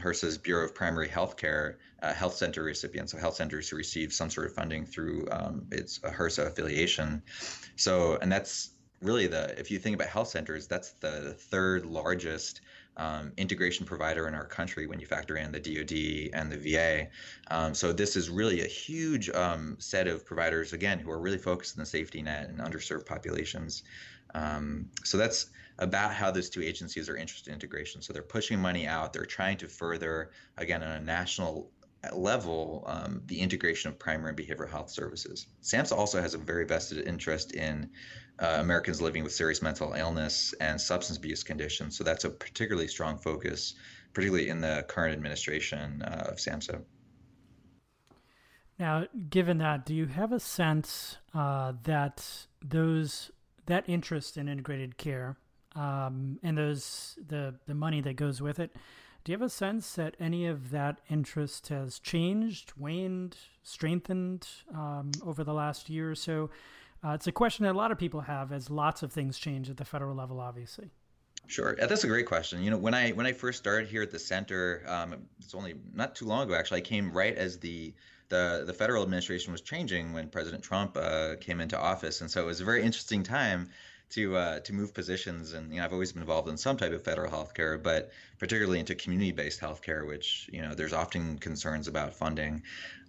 [0.00, 4.12] HRSA's Bureau of Primary Health Care uh, health center recipients, so health centers who receive
[4.12, 7.22] some sort of funding through um, its HRSA affiliation.
[7.76, 8.70] So, and that's
[9.02, 12.60] really the, if you think about health centers, that's the third largest
[12.98, 17.08] um, integration provider in our country when you factor in the DoD and the VA.
[17.50, 21.38] Um, so this is really a huge um, set of providers again who are really
[21.38, 23.84] focused on the safety net and underserved populations.
[24.34, 28.02] Um, so that's about how those two agencies are interested in integration.
[28.02, 29.12] So they're pushing money out.
[29.12, 31.70] They're trying to further again on a national
[32.16, 35.46] level um, the integration of primary and behavioral health services.
[35.62, 37.90] SAMHSA also has a very vested interest in
[38.40, 41.96] uh, Americans living with serious mental illness and substance abuse conditions.
[41.96, 43.74] So that's a particularly strong focus,
[44.12, 46.82] particularly in the current administration uh, of SAMHSA.
[48.78, 53.32] Now, given that, do you have a sense uh, that those
[53.66, 55.36] that interest in integrated care
[55.74, 58.74] um, and those the the money that goes with it,
[59.28, 65.10] do you have a sense that any of that interest has changed, waned, strengthened um,
[65.22, 66.48] over the last year or so?
[67.04, 69.68] Uh, it's a question that a lot of people have as lots of things change
[69.68, 70.88] at the federal level, obviously.
[71.46, 72.62] Sure, that's a great question.
[72.62, 75.74] You know, when I when I first started here at the center, um, it's only
[75.92, 76.54] not too long ago.
[76.54, 77.92] Actually, I came right as the
[78.30, 82.40] the the federal administration was changing when President Trump uh, came into office, and so
[82.40, 83.68] it was a very interesting time
[84.10, 86.92] to uh, to move positions, and you know, I've always been involved in some type
[86.92, 92.14] of federal healthcare, but particularly into community-based healthcare, which you know, there's often concerns about
[92.14, 92.62] funding.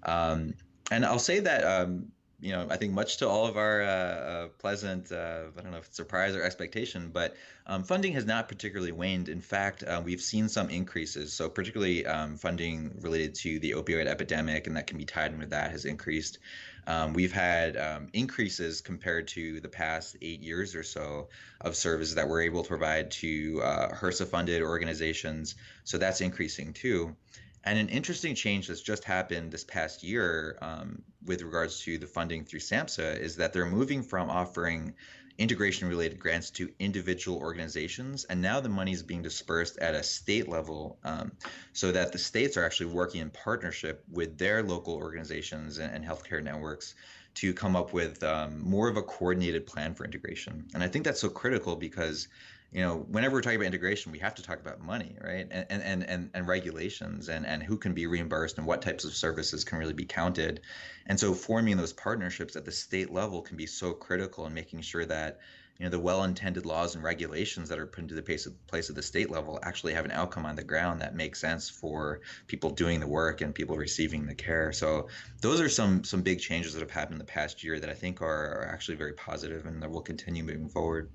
[0.03, 0.53] Um,
[0.91, 3.85] and I'll say that um, you know, I think much to all of our uh,
[3.85, 7.35] uh, pleasant, uh, I don't know if surprise or expectation, but
[7.67, 9.27] um, funding has not particularly waned.
[9.27, 11.33] In fact, uh, we've seen some increases.
[11.33, 15.39] So, particularly um, funding related to the opioid epidemic, and that can be tied in
[15.39, 16.39] with that, has increased.
[16.87, 21.29] Um, we've had um, increases compared to the past eight years or so
[21.61, 25.55] of services that we're able to provide to uh, HRSA funded organizations.
[25.83, 27.15] So, that's increasing too.
[27.63, 32.07] And an interesting change that's just happened this past year um, with regards to the
[32.07, 34.93] funding through SAMHSA is that they're moving from offering
[35.39, 38.25] integration related grants to individual organizations.
[38.25, 41.31] And now the money is being dispersed at a state level um,
[41.73, 46.05] so that the states are actually working in partnership with their local organizations and, and
[46.05, 46.93] healthcare networks
[47.35, 50.67] to come up with um, more of a coordinated plan for integration.
[50.73, 52.27] And I think that's so critical because
[52.71, 55.47] you know, whenever we're talking about integration, we have to talk about money, right?
[55.49, 59.15] And and and and regulations and and who can be reimbursed and what types of
[59.15, 60.61] services can really be counted.
[61.07, 64.81] And so forming those partnerships at the state level can be so critical in making
[64.81, 65.39] sure that
[65.79, 68.89] you know the well-intended laws and regulations that are put into the place of, place
[68.89, 72.21] of the state level actually have an outcome on the ground that makes sense for
[72.47, 74.71] people doing the work and people receiving the care.
[74.73, 75.09] So
[75.41, 77.93] those are some some big changes that have happened in the past year that I
[77.95, 81.11] think are, are actually very positive and that will continue moving forward.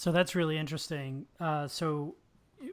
[0.00, 1.26] So that's really interesting.
[1.38, 2.14] Uh, so,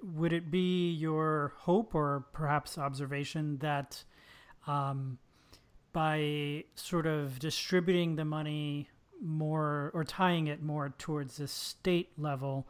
[0.01, 4.01] would it be your hope or perhaps observation that
[4.65, 5.17] um,
[5.91, 8.87] by sort of distributing the money
[9.21, 12.65] more or tying it more towards the state level,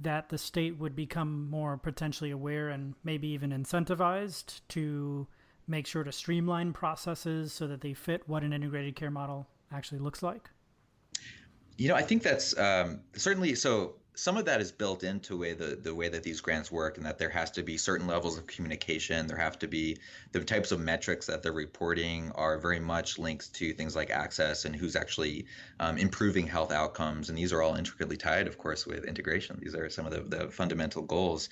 [0.00, 5.28] that the state would become more potentially aware and maybe even incentivized to
[5.68, 10.00] make sure to streamline processes so that they fit what an integrated care model actually
[10.00, 10.50] looks like?
[11.76, 13.94] You know, I think that's um, certainly so.
[14.14, 17.06] Some of that is built into way the the way that these grants work, and
[17.06, 19.26] that there has to be certain levels of communication.
[19.26, 19.96] There have to be
[20.32, 24.66] the types of metrics that they're reporting are very much linked to things like access
[24.66, 25.46] and who's actually
[25.80, 29.58] um, improving health outcomes, and these are all intricately tied, of course, with integration.
[29.62, 31.48] These are some of the, the fundamental goals.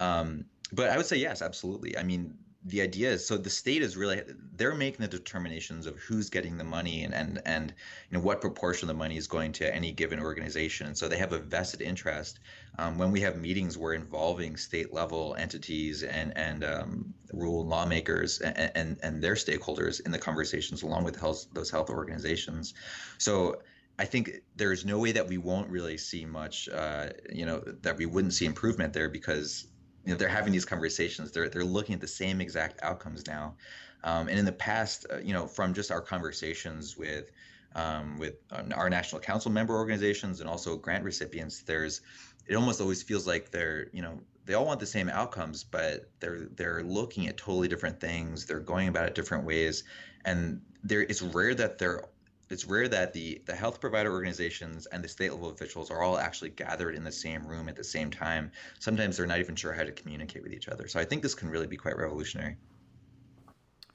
[0.00, 1.96] Um, but I would say yes, absolutely.
[1.96, 4.22] I mean, the idea is so the state is really
[4.54, 7.74] they're making the determinations of who's getting the money and and and
[8.10, 10.86] you know what proportion of the money is going to any given organization.
[10.88, 12.38] And so they have a vested interest
[12.78, 18.40] um, when we have meetings we're involving state level entities and and um, rule lawmakers
[18.40, 22.74] and, and and their stakeholders in the conversations along with health, those health organizations.
[23.16, 23.62] So
[23.98, 27.96] I think there's no way that we won't really see much, uh, you know, that
[27.96, 29.66] we wouldn't see improvement there because
[30.04, 33.54] you know they're having these conversations they're they're looking at the same exact outcomes now.
[34.02, 37.30] Um, and in the past uh, you know from just our conversations with
[37.74, 42.00] um, with uh, our national council member organizations and also grant recipients there's
[42.46, 46.10] it almost always feels like they're you know they all want the same outcomes but
[46.18, 49.84] they're they're looking at totally different things they're going about it different ways.
[50.24, 52.04] And there it's rare that they're
[52.50, 56.18] it's rare that the the health provider organizations and the state level officials are all
[56.18, 58.50] actually gathered in the same room at the same time.
[58.78, 60.88] Sometimes they're not even sure how to communicate with each other.
[60.88, 62.56] So I think this can really be quite revolutionary.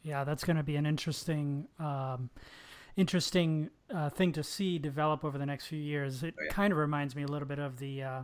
[0.04, 1.68] Yeah, that's going to be an interesting.
[1.80, 2.30] Um,
[2.96, 6.24] interesting uh, thing to see develop over the next few years.
[6.24, 6.52] It oh, yeah.
[6.52, 8.24] kind of reminds me a little bit of the uh,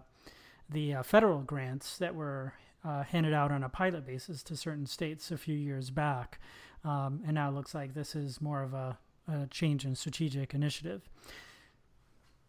[0.69, 2.53] the uh, federal grants that were
[2.85, 6.39] uh, handed out on a pilot basis to certain states a few years back,
[6.85, 10.53] um, and now it looks like this is more of a a change in strategic
[10.53, 11.09] initiative.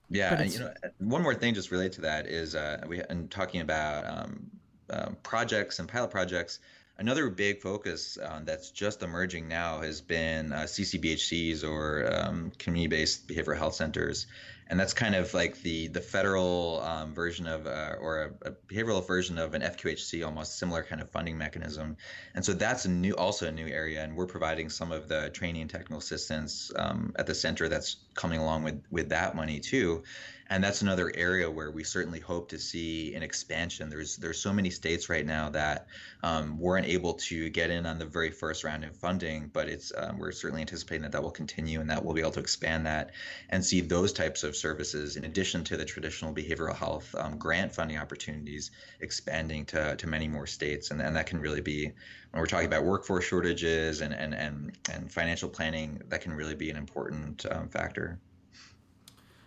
[0.09, 3.31] Yeah, and you know, one more thing just related to that is uh, we and
[3.31, 4.51] talking about um,
[4.91, 6.59] um, projects and pilot projects.
[6.99, 13.27] Another big focus um, that's just emerging now has been uh, CCBHCs or um, community-based
[13.27, 14.27] behavioral health centers,
[14.73, 18.53] and that's kind of like the the federal um, version of uh, or a, a,
[18.53, 21.95] behavioral version of an FQHC, almost similar kind of funding mechanism.
[22.35, 25.29] And so that's a new, also a new area, and we're providing some of the
[25.29, 29.61] training and technical assistance um, at the center that's coming along with with that money
[29.61, 30.05] too
[30.53, 33.89] and that's another area where we certainly hope to see an expansion.
[33.89, 35.87] There's there's so many states right now that
[36.23, 39.93] um, weren't able to get in on the very first round of funding, but it's
[39.97, 42.85] um, we're certainly anticipating that that will continue and that we'll be able to expand
[42.85, 43.13] that
[43.49, 47.75] and see those types of services in addition to the traditional behavioral health um, grant
[47.75, 52.41] funding opportunities expanding to, to many more states, and, and that can really be when
[52.41, 56.69] we're talking about workforce shortages and and and, and financial planning, that can really be
[56.69, 58.21] an important um, factor.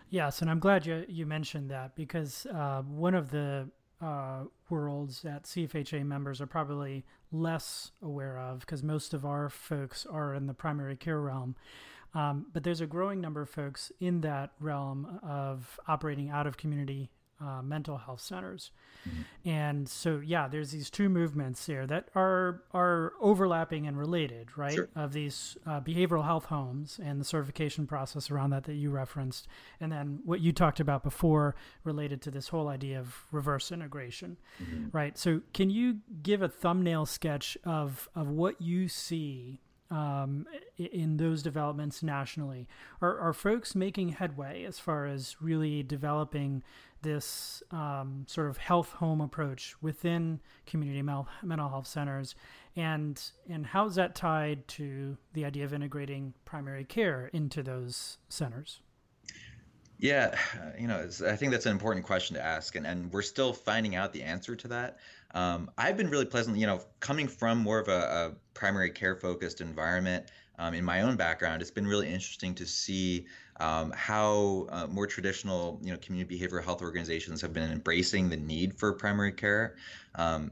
[0.10, 3.70] Yes, and I'm glad you you mentioned that because uh, one of the
[4.02, 10.06] uh, worlds that CFHA members are probably less aware of because most of our folks
[10.06, 11.56] are in the primary care realm
[12.14, 16.58] Um, but there's a growing number of folks in that realm of operating out of
[16.58, 18.72] community uh, mental health centers.
[19.08, 19.50] Mm-hmm.
[19.50, 24.74] And so, yeah, there's these two movements there that are are overlapping and related, right?
[24.74, 24.90] Sure.
[24.96, 29.48] Of these uh, behavioral health homes and the certification process around that that you referenced,
[29.80, 34.38] and then what you talked about before related to this whole idea of reverse integration,
[34.62, 34.96] mm-hmm.
[34.96, 35.18] right?
[35.18, 39.60] So, can you give a thumbnail sketch of of what you see
[39.92, 42.68] um, in those developments nationally?
[43.02, 46.64] Are, are folks making headway as far as really developing
[47.02, 52.36] this um, sort of health home approach within community mental health centers?
[52.76, 58.18] And, and how is that tied to the idea of integrating primary care into those
[58.28, 58.82] centers?
[59.98, 60.38] Yeah,
[60.78, 63.96] you know, I think that's an important question to ask, and, and we're still finding
[63.96, 64.98] out the answer to that.
[65.36, 69.16] Um, I've been really pleasantly, you know, coming from more of a, a primary care
[69.16, 71.62] focused environment um, in my own background.
[71.62, 73.28] It's been really interesting to see
[73.60, 78.38] um, how uh, more traditional, you know, community behavioral health organizations have been embracing the
[78.38, 79.76] need for primary care.
[80.16, 80.52] Um,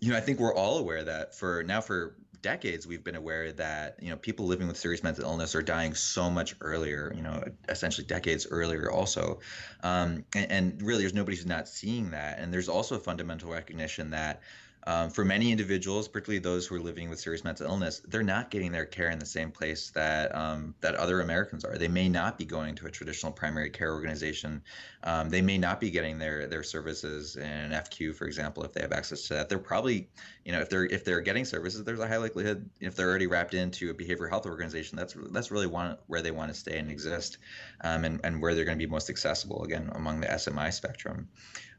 [0.00, 2.16] you know, I think we're all aware that for now for
[2.46, 5.94] decades we've been aware that you know people living with serious mental illness are dying
[5.94, 9.40] so much earlier you know essentially decades earlier also.
[9.82, 12.38] Um, and, and, really there's nobody who's not seeing that.
[12.38, 14.42] And there's also a fundamental recognition that
[14.86, 18.50] um, for many individuals, particularly those who are living with serious mental illness, they're not
[18.50, 21.76] getting their care in the same place that um, that other Americans are.
[21.76, 24.62] They may not be going to a traditional primary care organization.
[25.02, 28.72] Um, they may not be getting their their services in an FQ, for example, if
[28.72, 29.48] they have access to that.
[29.48, 30.08] They're probably,
[30.44, 33.26] you know, if they're if they're getting services, there's a high likelihood if they're already
[33.26, 36.92] wrapped into a behavioral health organization, that's that's really where they want to stay and
[36.92, 37.38] exist,
[37.80, 41.28] um, and and where they're going to be most accessible again among the SMI spectrum.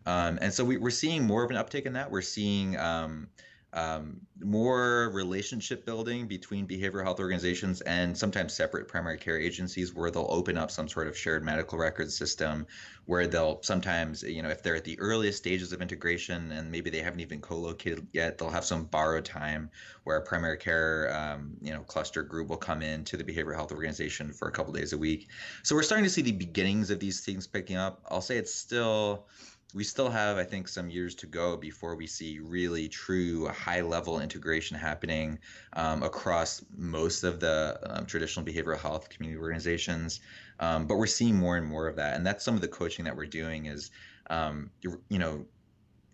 [0.07, 2.09] Um, and so we, are seeing more of an uptake in that.
[2.09, 3.27] We're seeing um,
[3.73, 10.09] um, more relationship building between behavioral health organizations and sometimes separate primary care agencies where
[10.09, 12.65] they'll open up some sort of shared medical record system
[13.05, 16.89] where they'll sometimes, you know, if they're at the earliest stages of integration and maybe
[16.89, 19.69] they haven't even co-located yet, they'll have some borrowed time
[20.05, 23.55] where a primary care, um, you know, cluster group will come in to the behavioral
[23.55, 25.27] health organization for a couple days a week.
[25.63, 28.01] So we're starting to see the beginnings of these things picking up.
[28.09, 29.27] I'll say it's still
[29.73, 33.81] we still have, I think, some years to go before we see really true high
[33.81, 35.39] level integration happening
[35.73, 40.21] um, across most of the um, traditional behavioral health community organizations.
[40.59, 42.15] Um, but we're seeing more and more of that.
[42.15, 43.91] And that's some of the coaching that we're doing is,
[44.29, 45.45] um, you, you know,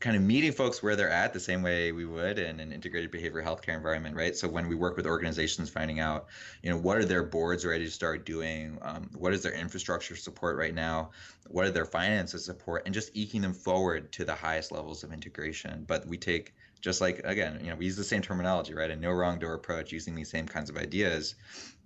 [0.03, 3.09] kind of meeting folks where they're at the same way we would in an integrated
[3.09, 4.35] behavioral healthcare environment, right?
[4.35, 6.27] So when we work with organizations, finding out,
[6.61, 8.77] you know, what are their boards ready to start doing?
[8.81, 11.11] Um, what is their infrastructure support right now?
[11.47, 12.81] What are their finances support?
[12.83, 15.85] And just eking them forward to the highest levels of integration.
[15.87, 18.91] But we take just like again, you know, we use the same terminology, right?
[18.91, 21.35] A no wrong door approach, using these same kinds of ideas.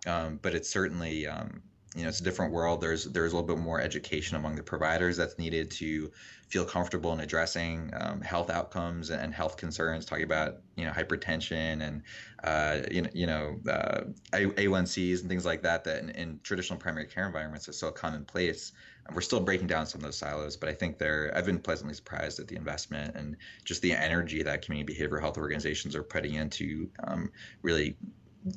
[0.07, 1.61] Um, but it's certainly um,
[1.95, 4.63] you know it's a different world there's there's a little bit more education among the
[4.63, 6.11] providers that's needed to
[6.49, 11.81] feel comfortable in addressing um, health outcomes and health concerns talking about you know hypertension
[11.81, 12.01] and
[12.43, 14.01] uh, you know, you know uh,
[14.33, 18.71] A1Cs and things like that that in, in, traditional primary care environments are so commonplace
[19.13, 21.93] we're still breaking down some of those silos but I think they're I've been pleasantly
[21.93, 23.35] surprised at the investment and
[23.65, 27.31] just the energy that community behavioral health organizations are putting into um,
[27.61, 27.97] really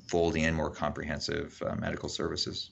[0.07, 2.71] folding in more comprehensive uh, medical services.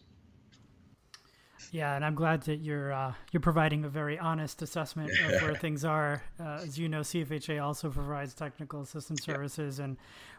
[1.72, 5.54] Yeah, and I'm glad that you're uh, you're providing a very honest assessment of where
[5.61, 6.22] things are.
[6.40, 9.96] Uh, as you know, CFHA also provides technical assistance services, and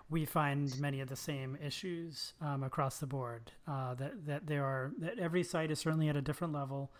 [0.09, 3.51] we find many of the same issues um, across the board.
[3.67, 6.91] Uh, that that there are that every site is certainly at a different level.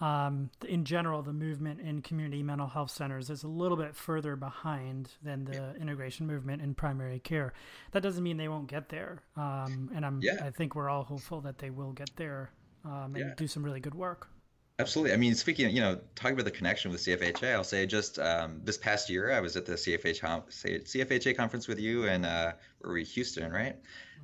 [0.00, 4.34] Um, in general, the movement in community mental health centers is a little bit further
[4.34, 7.52] behind than the integration movement in primary care.
[7.92, 10.38] That doesn't mean they won't get there, um, and I'm yeah.
[10.44, 12.50] I think we're all hopeful that they will get there
[12.84, 13.34] um, and yeah.
[13.36, 14.28] do some really good work.
[14.80, 15.12] Absolutely.
[15.12, 18.18] I mean, speaking, of, you know, talking about the connection with CFHA, I'll say just
[18.18, 22.54] um, this past year, I was at the CFHA, CFHA conference with you in uh,
[22.84, 23.76] Houston, right?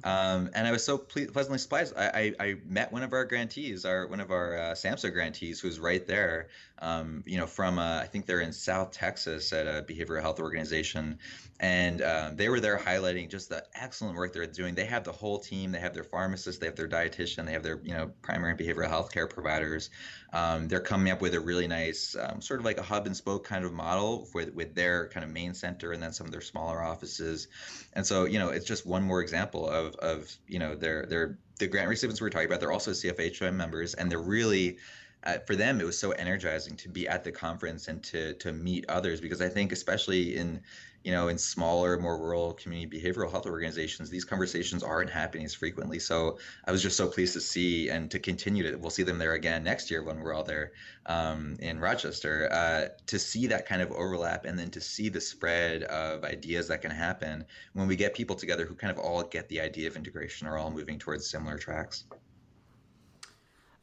[0.02, 1.94] Um, and I was so ple- pleasantly surprised.
[1.96, 5.60] I, I, I, met one of our grantees, our one of our uh, SAMHSA grantees,
[5.60, 6.48] who's right there.
[6.78, 10.40] Um, you know, from uh, I think they're in South Texas at a behavioral health
[10.40, 11.18] organization,
[11.60, 14.74] and uh, they were there highlighting just the excellent work they're doing.
[14.74, 15.72] They have the whole team.
[15.72, 18.88] They have their pharmacist, they have their dietitian, they have their you know primary behavioral
[18.88, 19.90] health care providers.
[20.32, 23.16] Um, they're coming up with a really nice um, sort of like a hub and
[23.16, 26.32] spoke kind of model with with their kind of main center and then some of
[26.32, 27.48] their smaller offices.
[27.92, 31.06] And so you know, it's just one more example of of of you know they're
[31.06, 32.60] they're the grant recipients we are talking about.
[32.60, 34.78] They're also CFHA members, and they're really
[35.24, 38.52] uh, for them it was so energizing to be at the conference and to to
[38.52, 40.60] meet others because I think especially in
[41.04, 45.54] you know, in smaller, more rural community behavioral health organizations, these conversations aren't happening as
[45.54, 45.98] frequently.
[45.98, 49.18] So I was just so pleased to see and to continue to, we'll see them
[49.18, 50.72] there again next year when we're all there
[51.06, 55.20] um, in Rochester, uh, to see that kind of overlap and then to see the
[55.20, 59.22] spread of ideas that can happen when we get people together who kind of all
[59.22, 62.04] get the idea of integration, are all moving towards similar tracks.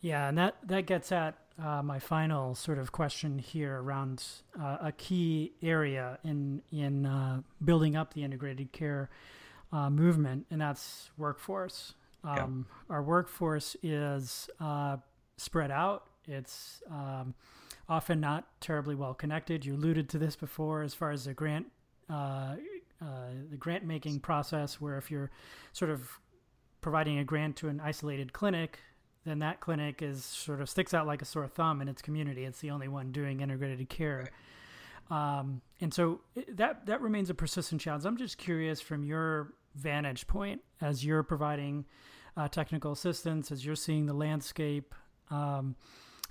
[0.01, 4.23] Yeah, and that, that gets at uh, my final sort of question here around
[4.59, 9.09] uh, a key area in in uh, building up the integrated care
[9.71, 11.95] uh, movement, and that's workforce.
[12.23, 12.95] Um, yeah.
[12.95, 14.97] Our workforce is uh,
[15.37, 16.05] spread out.
[16.27, 17.33] It's um,
[17.89, 19.65] often not terribly well connected.
[19.65, 21.67] You alluded to this before, as far as the grant
[22.09, 22.55] uh,
[22.99, 25.31] the grant making process, where if you're
[25.73, 26.19] sort of
[26.81, 28.79] providing a grant to an isolated clinic,
[29.27, 32.45] then that clinic is sort of sticks out like a sore thumb in its community.
[32.45, 34.29] It's the only one doing integrated care.
[35.09, 38.05] Um, and so that that remains a persistent challenge.
[38.05, 41.85] I'm just curious from your vantage point as you're providing
[42.35, 44.93] uh, technical assistance, as you're seeing the landscape,
[45.31, 45.75] um,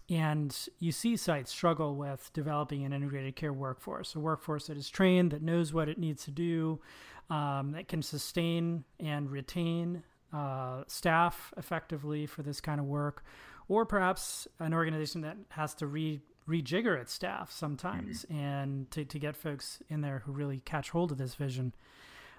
[0.08, 4.88] and you see sites struggle with developing an integrated care workforce, a workforce that is
[4.88, 6.80] trained, that knows what it needs to do,
[7.28, 13.24] um, that can sustain and retain uh, staff effectively for this kind of work,
[13.68, 18.38] or perhaps an organization that has to re rejigger its staff sometimes mm-hmm.
[18.38, 21.74] and to, to get folks in there who really catch hold of this vision.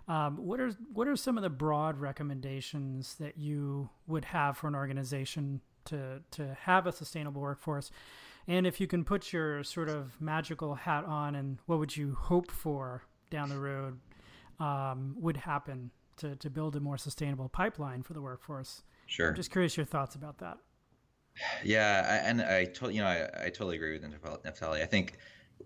[0.07, 4.67] Um, what are what are some of the broad recommendations that you would have for
[4.67, 7.91] an organization to to have a sustainable workforce?
[8.47, 12.15] And if you can put your sort of magical hat on, and what would you
[12.17, 13.99] hope for down the road
[14.59, 18.84] um, would happen to, to build a more sustainable pipeline for the workforce.
[19.05, 19.30] Sure.
[19.30, 20.57] I'm just curious your thoughts about that.
[21.63, 24.82] Yeah, I, and I totally, you know, I, I totally agree with Naftali.
[24.82, 25.18] I think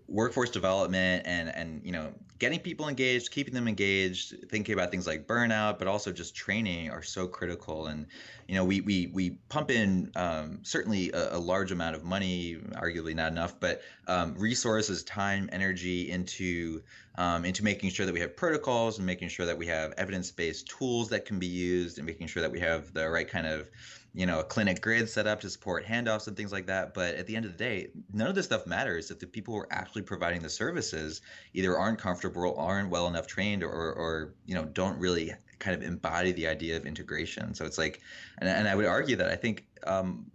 [0.08, 5.06] workforce development and and you know getting people engaged keeping them engaged thinking about things
[5.06, 7.86] like burnout but also just training are so critical.
[7.86, 8.06] And
[8.48, 12.56] you know we we we pump in um, certainly a, a, large amount of money
[12.74, 16.82] arguably not enough but um, resources time energy into
[17.16, 20.66] um, into making sure that we have protocols and making sure that we have evidence-based
[20.66, 23.68] tools that can be used and making sure that we have the right kind of
[24.14, 26.92] you know, a clinic grid set up to support handoffs and things like that.
[26.92, 29.54] But at the end of the day, none of this stuff matters if the people
[29.54, 31.22] who are actually providing the services
[31.54, 35.82] either aren't comfortable, aren't well enough trained, or, or you know, don't really kind of
[35.82, 37.54] embody the idea of integration.
[37.54, 38.00] So it's like,
[38.38, 40.26] and, and I would argue that I think um,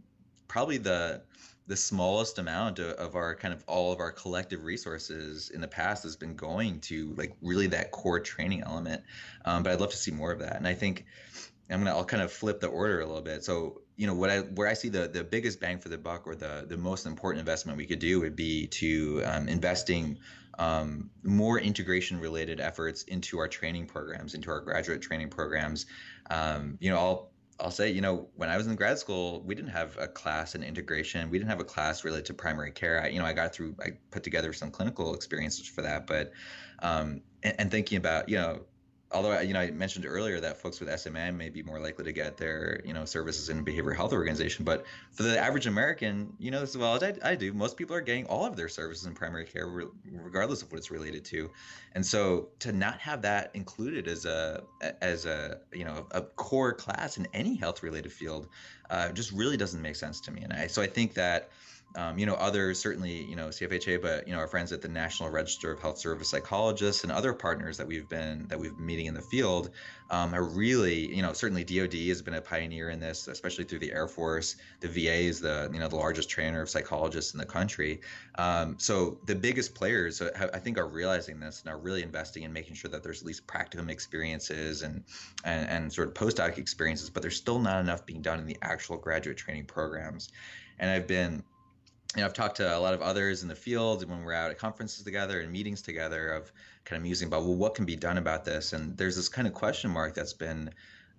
[0.47, 1.21] probably the
[1.67, 6.03] the smallest amount of, our kind of all of our collective resources in the past
[6.03, 9.03] has been going to like really that core training element.
[9.43, 10.55] Um, but I'd love to see more of that.
[10.55, 11.05] And I think
[11.69, 13.43] I'm gonna I'll kind of flip the order a little bit.
[13.43, 16.27] So you know what I where I see the the biggest bang for the buck
[16.27, 20.17] or the the most important investment we could do would be to um, investing
[20.59, 25.85] um, more integration related efforts into our training programs, into our graduate training programs.
[26.29, 29.55] Um, you know, I'll I'll say, you know, when I was in grad school, we
[29.55, 31.29] didn't have a class in integration.
[31.29, 33.01] We didn't have a class related to primary care.
[33.01, 36.33] I, you know, I got through, I put together some clinical experiences for that, but,
[36.83, 38.61] um, and, and thinking about, you know,
[39.11, 42.11] although you know I mentioned earlier that folks with SMI may be more likely to
[42.11, 46.33] get their you know services in a behavioral health organization, but for the average American,
[46.39, 48.69] you know as well as I, I do, most people are getting all of their
[48.69, 49.67] services in primary care
[50.11, 51.49] regardless of what it's related to,
[51.95, 54.63] and so to not have that included as a
[55.01, 58.47] as a you know a core class in any health related field
[58.89, 61.49] uh, just really doesn't make sense to me, and I so I think that
[61.95, 64.87] um, you know, others certainly, you know, CFHA, but you know, our friends at the
[64.87, 68.85] National Register of Health Service Psychologists and other partners that we've been that we've been
[68.85, 69.71] meeting in the field
[70.09, 73.79] um, are really, you know, certainly DoD has been a pioneer in this, especially through
[73.79, 74.57] the Air Force.
[74.81, 78.01] The VA is the you know the largest trainer of psychologists in the country.
[78.37, 82.43] Um, so the biggest players, uh, I think, are realizing this and are really investing
[82.43, 85.03] in making sure that there's at least practicum experiences and
[85.45, 88.57] and, and sort of postdoc experiences, but there's still not enough being done in the
[88.61, 90.29] actual graduate training programs.
[90.79, 91.43] And I've been
[92.17, 94.49] you know, I've talked to a lot of others in the field when we're out
[94.49, 96.51] at conferences together and meetings together of
[96.83, 98.73] kind of musing about, well, what can be done about this?
[98.73, 100.71] And there's this kind of question mark that's been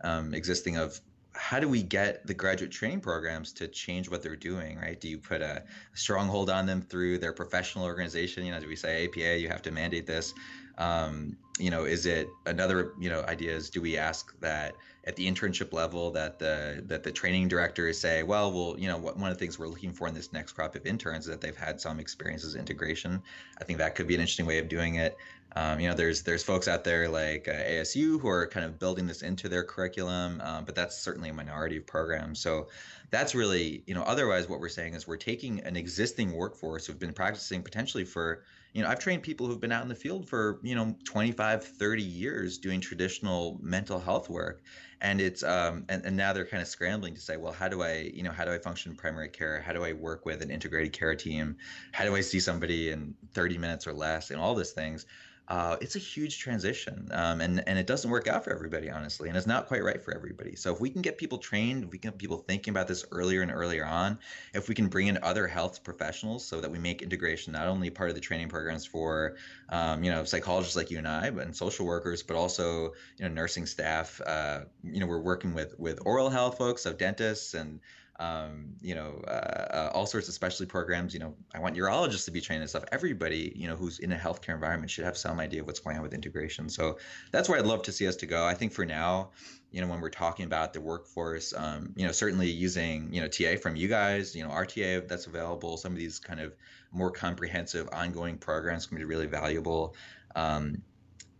[0.02, 1.00] um, existing of
[1.34, 5.00] how do we get the graduate training programs to change what they're doing, right?
[5.00, 5.62] Do you put a
[5.94, 8.44] stronghold on them through their professional organization?
[8.44, 10.34] You know, do we say APA, you have to mandate this?
[10.78, 15.16] Um, you know, is it another, you know, idea is do we ask that at
[15.16, 19.30] the internship level that the that the training directors say, well, well, you know, one
[19.30, 21.56] of the things we're looking for in this next crop of interns is that they've
[21.56, 23.22] had some experiences integration.
[23.60, 25.16] I think that could be an interesting way of doing it.
[25.56, 28.78] Um, you know, there's there's folks out there like uh, ASU who are kind of
[28.78, 32.38] building this into their curriculum, um, but that's certainly a minority of programs.
[32.38, 32.68] So
[33.10, 36.98] that's really, you know, otherwise what we're saying is we're taking an existing workforce who've
[36.98, 40.28] been practicing potentially for you know, I've trained people who've been out in the field
[40.28, 44.62] for, you know, 25, 30 years doing traditional mental health work.
[45.00, 47.82] And it's, um, and, and now they're kind of scrambling to say, well, how do
[47.82, 49.60] I, you know, how do I function in primary care?
[49.60, 51.56] How do I work with an integrated care team?
[51.92, 55.06] How do I see somebody in 30 minutes or less and all these things?
[55.48, 59.28] Uh, it's a huge transition um, and, and it doesn't work out for everybody honestly
[59.28, 60.54] and it's not quite right for everybody.
[60.54, 63.04] So if we can get people trained if we can get people thinking about this
[63.10, 64.18] earlier and earlier on
[64.52, 67.88] if we can bring in other health professionals so that we make integration not only
[67.88, 69.36] part of the training programs for
[69.70, 73.26] um, you know psychologists like you and i but and social workers but also you
[73.26, 77.54] know nursing staff uh, you know we're working with with oral health folks so dentists
[77.54, 77.80] and
[78.18, 81.14] um, you know, uh, uh, all sorts of specialty programs.
[81.14, 82.84] You know, I want urologists to be trained and stuff.
[82.90, 85.96] Everybody, you know, who's in a healthcare environment should have some idea of what's going
[85.96, 86.68] on with integration.
[86.68, 86.98] So
[87.30, 88.44] that's where I'd love to see us to go.
[88.44, 89.30] I think for now,
[89.70, 93.28] you know, when we're talking about the workforce, um, you know, certainly using, you know,
[93.28, 96.54] TA from you guys, you know, RTA that's available, some of these kind of
[96.90, 99.94] more comprehensive ongoing programs can be really valuable.
[100.34, 100.82] Um,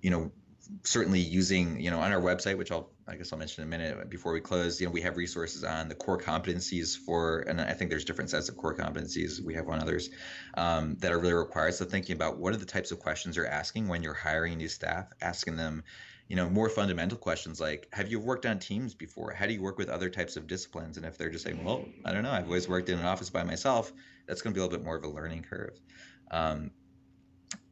[0.00, 0.30] you know,
[0.84, 3.70] certainly using, you know, on our website, which I'll I guess I'll mention in a
[3.70, 4.80] minute before we close.
[4.80, 8.30] You know, we have resources on the core competencies for, and I think there's different
[8.30, 9.42] sets of core competencies.
[9.42, 10.10] We have one others
[10.54, 11.74] um, that are really required.
[11.74, 14.68] So thinking about what are the types of questions you're asking when you're hiring new
[14.68, 15.84] staff, asking them,
[16.28, 19.32] you know, more fundamental questions like, have you worked on teams before?
[19.32, 20.98] How do you work with other types of disciplines?
[20.98, 23.30] And if they're just saying, well, I don't know, I've always worked in an office
[23.30, 23.90] by myself,
[24.26, 25.80] that's going to be a little bit more of a learning curve.
[26.30, 26.72] Um,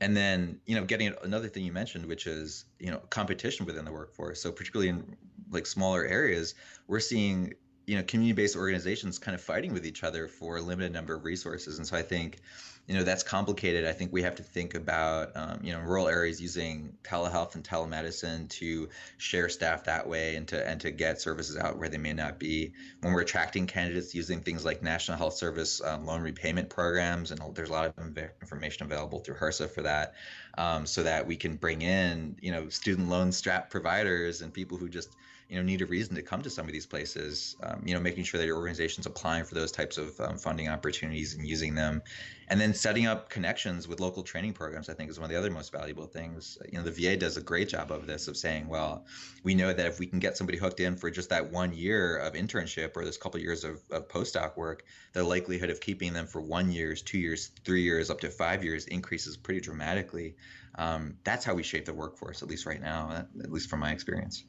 [0.01, 3.85] and then you know getting another thing you mentioned which is you know competition within
[3.85, 4.41] the workforce.
[4.41, 5.17] So particularly in
[5.51, 6.55] like smaller areas
[6.87, 7.55] we're seeing
[7.87, 11.25] you know community-based organizations kind of fighting with each other for a limited number of
[11.25, 11.79] resources.
[11.79, 12.41] And so i think
[12.87, 13.85] you know that's complicated.
[13.85, 17.65] I think we have to think about um, you know rural areas using telehealth and
[17.65, 21.99] telemedicine to share staff that way and to and to get services out where they
[21.99, 22.73] may not be.
[23.01, 27.41] When we're attracting candidates using things like national health service um, loan repayment programs and
[27.55, 30.15] there's a lot of information available through hrsa for that
[30.59, 34.79] um, so that we can bring in you know student loan strap providers and people
[34.79, 35.17] who just
[35.49, 38.01] you know need a reason to come to some of these places um, you know
[38.01, 41.75] making sure that your organization's applying for those types of um, funding opportunities and using
[41.75, 42.03] them.
[42.49, 45.39] And then setting up connections with local training programs i think is one of the
[45.39, 46.59] other most valuable things.
[46.71, 49.05] You know the va does a great job of this of saying well
[49.45, 52.19] we know that if we can get somebody hooked in for just that one year
[52.19, 56.27] of internship or this couple years of, of postdoc work the likelihood of keeping them
[56.27, 60.35] for one years two years three years up to five years increases pretty dramatically.
[60.79, 63.93] Um, that's how we shape the workforce at least right now at least from my
[63.93, 64.45] experience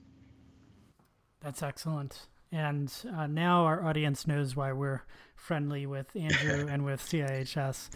[1.41, 2.27] that's excellent.
[2.51, 5.03] And uh, now our audience knows why we're
[5.35, 7.89] friendly with Andrew and with CIHS.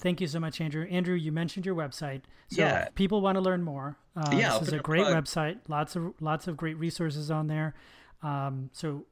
[0.00, 0.86] Thank you so much, Andrew.
[0.90, 2.22] Andrew, you mentioned your website.
[2.50, 2.86] So yeah.
[2.86, 5.24] if people want to learn more, uh, yeah, this is a great plug.
[5.24, 5.58] website.
[5.68, 7.74] Lots of lots of great resources on there.
[8.22, 9.06] Um, so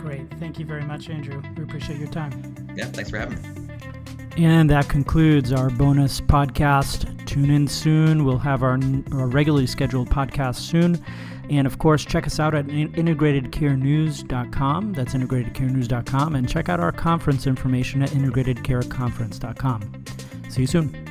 [0.00, 2.32] great thank you very much andrew we appreciate your time
[2.76, 3.60] yeah thanks for having me
[4.36, 7.26] and that concludes our bonus podcast.
[7.26, 8.24] Tune in soon.
[8.24, 8.78] We'll have our,
[9.12, 11.04] our regularly scheduled podcast soon.
[11.50, 14.92] And of course, check us out at integratedcarenews.com.
[14.92, 16.36] That's integratedcarenews.com.
[16.36, 20.04] And check out our conference information at integratedcareconference.com.
[20.48, 21.09] See you soon.